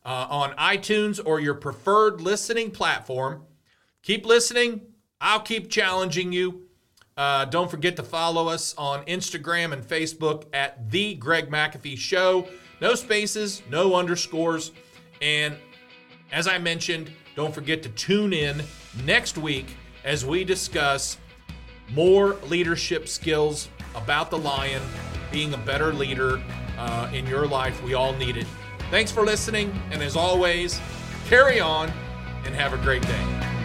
uh, 0.10 0.26
on 0.32 0.52
iTunes 0.54 1.22
or 1.24 1.40
your 1.40 1.54
preferred 1.54 2.20
listening 2.20 2.72
platform. 2.72 3.44
Keep 4.02 4.26
listening. 4.26 4.82
I'll 5.22 5.40
keep 5.40 5.70
challenging 5.70 6.32
you. 6.34 6.64
Uh, 7.16 7.46
don't 7.46 7.70
forget 7.70 7.96
to 7.98 8.02
follow 8.02 8.48
us 8.48 8.74
on 8.76 9.06
Instagram 9.06 9.72
and 9.72 9.84
Facebook 9.84 10.46
at 10.52 10.90
The 10.90 11.14
Greg 11.14 11.52
McAfee 11.52 11.98
Show. 11.98 12.48
No 12.82 12.96
spaces, 12.96 13.62
no 13.70 13.94
underscores. 13.96 14.72
And 15.22 15.56
as 16.32 16.48
I 16.48 16.58
mentioned, 16.58 17.12
don't 17.36 17.54
forget 17.54 17.84
to 17.84 17.90
tune 17.90 18.34
in 18.34 18.64
next 19.06 19.38
week 19.38 19.68
as 20.06 20.26
we 20.26 20.44
discuss 20.44 21.18
more 21.94 22.36
leadership 22.48 23.08
skills 23.08 23.70
about 23.94 24.32
the 24.32 24.40
lion, 24.40 24.82
being 25.32 25.54
a 25.54 25.58
better 25.58 25.94
leader 25.94 26.42
uh, 26.80 27.12
in 27.14 27.28
your 27.28 27.46
life. 27.46 27.84
We 27.84 27.94
all 27.94 28.14
need 28.14 28.38
it. 28.38 28.48
Thanks 28.90 29.12
for 29.12 29.24
listening. 29.24 29.72
And 29.92 30.02
as 30.02 30.16
always, 30.16 30.80
carry 31.28 31.60
on 31.60 31.92
and 32.46 32.56
have 32.56 32.74
a 32.74 32.78
great 32.78 33.04
day. 33.04 33.59